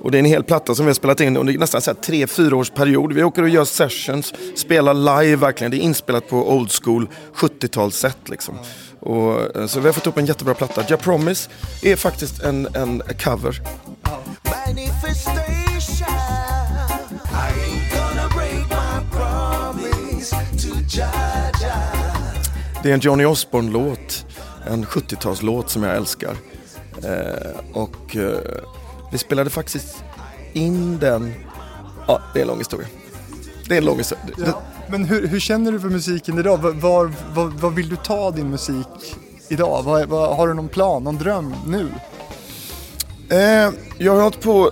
[0.02, 1.95] Och det är en hel platta som vi har spelat in under nästan så här
[1.95, 3.14] tre, fyra års period.
[3.14, 5.72] Vi åker och gör sessions, spelar live verkligen.
[5.72, 8.57] Det är inspelat på old school 70-talssätt liksom.
[8.99, 10.84] Och, eh, så vi har fått upp en jättebra platta.
[10.90, 11.49] Ja Promise
[11.82, 13.61] är faktiskt en, en cover.
[22.84, 24.26] Det är en Johnny Osbourne-låt.
[24.68, 26.36] En 70-talslåt som jag älskar.
[27.03, 28.38] Eh, och eh,
[29.11, 30.03] vi spelade faktiskt
[30.53, 31.33] in den.
[32.07, 32.88] Ja, det är en lång historia.
[33.67, 34.35] Det är en lång historia.
[34.38, 34.61] Ja.
[34.88, 36.57] Men hur, hur känner du för musiken idag?
[36.57, 39.15] Var, var, var, var vill du ta din musik
[39.47, 39.83] idag?
[39.83, 41.89] Vad, vad, har du någon plan, någon dröm nu?
[43.29, 44.71] Eh, jag har hållit på...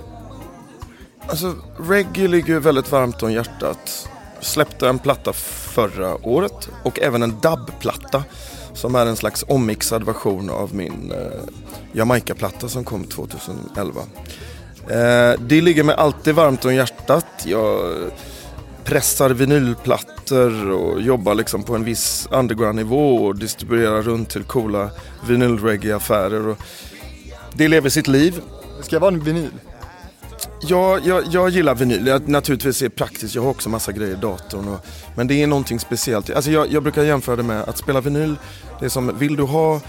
[1.28, 4.10] Alltså, reggae ligger ju väldigt varmt om hjärtat.
[4.42, 8.24] Släppte en platta förra året och även en dubbplatta
[8.80, 11.42] som är en slags ommixad version av min eh,
[11.92, 14.02] Jamaica-platta som kom 2011.
[14.90, 17.26] Eh, det ligger mig alltid varmt om hjärtat.
[17.46, 17.96] Jag
[18.84, 24.90] pressar vinylplattor och jobbar liksom på en viss underground-nivå och distribuerar runt till coola
[25.28, 26.56] vinylreggae-affärer.
[27.54, 28.42] Det lever sitt liv.
[28.82, 29.52] Ska jag vara en vinyl?
[30.62, 32.08] Ja, jag, jag gillar vinyl.
[32.08, 33.36] Jag, naturligtvis är det praktiskt.
[33.36, 34.68] Jag har också massa grejer i datorn.
[34.68, 36.30] Och, men det är någonting speciellt.
[36.30, 38.36] Alltså jag, jag brukar jämföra det med att spela vinyl.
[38.80, 39.82] Det är som, vill du ha eh,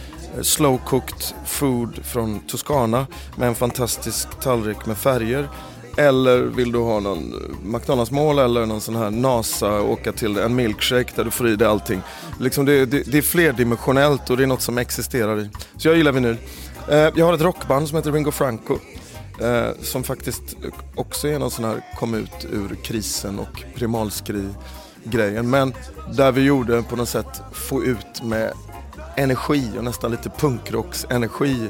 [0.42, 3.06] slow cooked food från Toscana
[3.36, 5.48] med en fantastisk tallrik med färger.
[5.96, 10.54] Eller vill du ha någon eh, McDonalds-mål eller någon sån här NASA åka till en
[10.54, 12.02] milkshake där du får i dig allting.
[12.40, 15.50] Liksom det, det, det är flerdimensionellt och det är något som existerar i.
[15.76, 16.36] Så jag gillar vinyl.
[16.90, 18.78] Eh, jag har ett rockband som heter Ringo Franco.
[19.40, 20.56] Eh, som faktiskt
[20.94, 25.50] också är någon sån här kom ut ur krisen och primalskri-grejen.
[25.50, 25.74] Men
[26.12, 28.52] där vi gjorde på något sätt få ut med
[29.16, 31.68] energi och nästan lite punkrocks-energi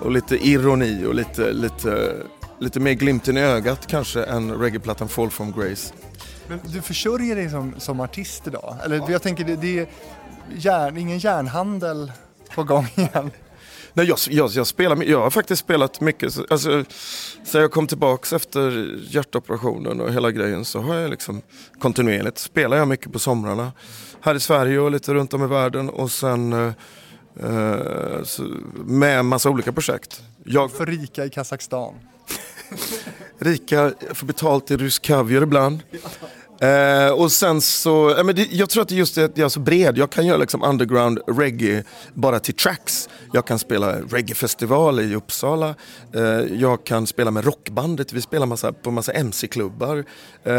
[0.00, 2.16] och lite ironi och lite, lite,
[2.58, 5.94] lite mer glimten i ögat kanske än reggaeplattan Fall from Grace.
[6.48, 8.76] Men du försörjer dig som, som artist idag?
[8.84, 9.88] Eller jag tänker, det, det är
[10.56, 12.12] järn, ingen järnhandel
[12.54, 13.30] på gång igen?
[13.92, 16.32] Nej, jag, jag, jag, spelar, jag har faktiskt spelat mycket.
[16.34, 16.84] så- Alltså,
[17.44, 21.42] sen jag kom tillbaks efter hjärtoperationen och hela grejen så har jag liksom
[21.78, 23.72] kontinuerligt spelar jag mycket på somrarna.
[24.20, 26.72] Här i Sverige och lite runt om i världen och sen eh,
[27.42, 28.42] eh, så,
[28.84, 30.22] med massa olika projekt.
[30.44, 31.94] Jag För rika i Kazakstan.
[33.38, 35.78] rika, jag får betalt i rysk kaviar ibland.
[36.60, 39.44] Eh, och sen så, eh, men det, jag tror att det just är att jag
[39.44, 39.98] är så bred.
[39.98, 41.84] Jag kan göra liksom underground reggae
[42.14, 43.08] bara till tracks.
[43.32, 45.74] Jag kan spela reggaefestival i Uppsala.
[46.14, 46.22] Eh,
[46.60, 48.12] jag kan spela med rockbandet.
[48.12, 50.04] Vi spelar massa, på massa MC-klubbar.
[50.44, 50.54] Eh,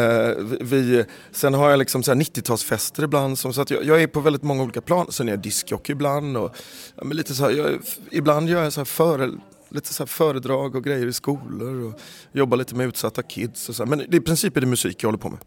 [0.62, 3.40] vi, sen har jag liksom 90-talsfester ibland.
[3.40, 5.12] Som, så att jag, jag är på väldigt många olika plan.
[5.12, 6.38] Sen är jag diskjockey ibland.
[6.38, 6.56] Och,
[6.96, 7.80] ja, men lite så här, jag,
[8.12, 9.32] ibland gör jag så här före,
[9.70, 12.00] lite så här föredrag och grejer i skolor och
[12.32, 13.84] jobbar lite med utsatta kids och så.
[13.84, 13.90] här.
[13.90, 15.40] Men i princip är det musik jag håller på med.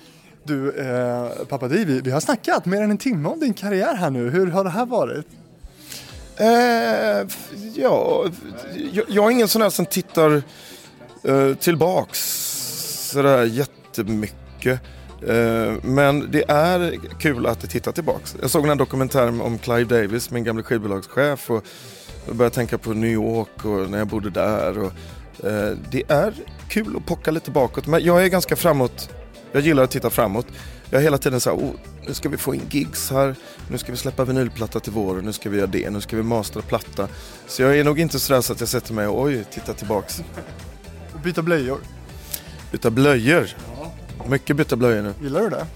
[0.44, 3.94] Du, eh, pappa Di, vi, vi har snackat mer än en timme om din karriär
[3.94, 4.30] här nu.
[4.30, 5.26] Hur har det här varit?
[6.36, 7.26] Eh,
[7.74, 8.24] ja,
[8.92, 10.42] jag, jag är ingen sån här som tittar
[11.22, 12.44] eh, tillbaks
[13.14, 14.80] sådär jättemycket.
[15.26, 18.36] Eh, men det är kul att titta tillbaks.
[18.40, 21.50] Jag såg den här dokumentären om Clive Davis, min gamla skivbolagschef.
[21.50, 21.64] Och
[22.26, 24.78] jag började tänka på New York och när jag bodde där.
[24.78, 24.92] Och,
[25.46, 26.34] eh, det är
[26.68, 27.86] kul att pocka lite bakåt.
[27.86, 29.10] Men jag är ganska framåt.
[29.54, 30.46] Jag gillar att titta framåt.
[30.90, 31.70] Jag är hela tiden så här, oh,
[32.06, 33.34] nu ska vi få in gigs här,
[33.70, 36.22] nu ska vi släppa vinylplatta till våren, nu ska vi göra det, nu ska vi
[36.22, 37.08] mastra platta.
[37.46, 40.22] Så jag är nog inte sådär så att jag sätter mig och oj, titta tillbaks.
[41.14, 41.78] Och byta blöjor.
[42.72, 43.48] Byta blöjor.
[44.28, 45.14] Mycket byta blöjor nu.
[45.22, 45.66] Gillar du det?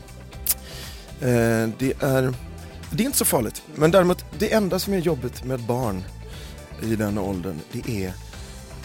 [1.21, 2.35] Eh, det, är,
[2.91, 3.63] det är inte så farligt.
[3.75, 6.05] Men däremot, det enda som är jobbigt med barn
[6.83, 8.13] i den åldern, det är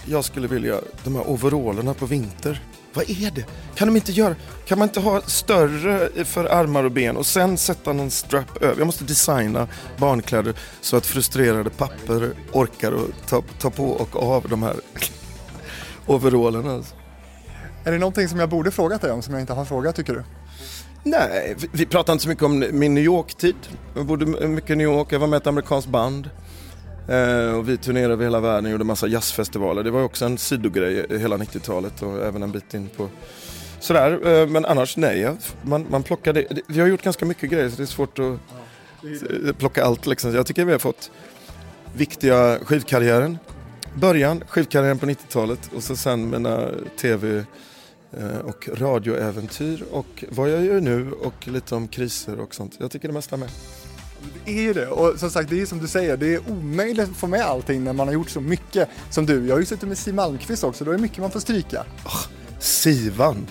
[0.05, 2.61] jag skulle vilja, de här overallerna på vinter.
[2.93, 3.45] Vad är det?
[3.75, 7.57] Kan de inte göra, kan man inte ha större för armar och ben och sen
[7.57, 8.77] sätta någon strap över?
[8.77, 9.67] Jag måste designa
[9.97, 14.75] barnkläder så att frustrerade papper orkar att ta, ta på och av de här
[16.05, 16.73] overallerna.
[16.73, 16.95] Alltså.
[17.83, 20.13] Är det någonting som jag borde frågat dig om som jag inte har frågat tycker
[20.13, 20.23] du?
[21.03, 23.55] Nej, vi, pratar inte så mycket om min New York-tid.
[23.95, 26.29] Jag bodde mycket i New York, jag var med i ett amerikanskt band.
[27.07, 29.83] Eh, och vi turnerade över hela världen och gjorde massa jazzfestivaler.
[29.83, 33.09] Det var också en sidogrej hela 90-talet och även en bit in på
[33.79, 34.27] sådär.
[34.41, 35.31] Eh, men annars nej,
[35.61, 38.37] man, man plockade, det- vi har gjort ganska mycket grejer så det är svårt att
[39.57, 40.35] plocka allt liksom.
[40.35, 41.11] Jag tycker vi har fått
[41.95, 43.37] viktiga skivkarriären.
[43.95, 46.69] Början, skivkarriären på 90-talet och så sen mina
[47.01, 47.43] tv
[48.17, 52.75] eh, och radioäventyr och vad jag gör nu och lite om kriser och sånt.
[52.79, 53.49] Jag tycker det mesta med.
[54.45, 54.87] Det är ju det.
[54.87, 57.83] Och som sagt, det är som du säger, det är omöjligt att få med allting
[57.83, 59.45] när man har gjort så mycket som du.
[59.47, 61.83] Jag har ju suttit med Siw Malmkvist också, då är det mycket man får stryka.
[62.59, 63.47] Sivan,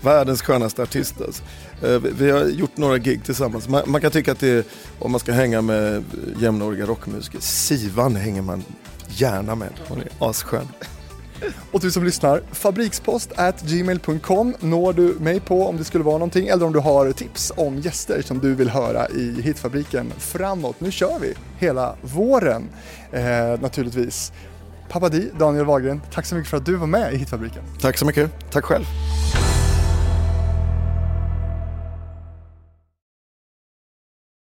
[0.00, 1.42] världens skönaste artist alltså.
[1.86, 3.68] Eh, vi- har gjort några gig tillsammans.
[3.68, 4.64] Man, man kan tycka att det är,
[4.98, 6.04] om man ska hänga med
[6.38, 8.64] jämnåriga rockmusiker, Sivan hänger man
[9.08, 9.68] gärna med.
[9.88, 10.68] Hon är asskön.
[11.72, 16.18] Och du som lyssnar, fabrikspost at gmail.com når du mig på om det skulle vara
[16.18, 20.80] någonting eller om du har tips om gäster som du vill höra i Hitfabriken framåt.
[20.80, 22.68] Nu kör vi hela våren
[23.12, 24.32] eh, naturligtvis.
[24.88, 27.62] Pappa Di, Daniel Wahlgren, tack så mycket för att du var med i Hitfabriken.
[27.80, 28.30] Tack så mycket.
[28.50, 28.84] Tack själv.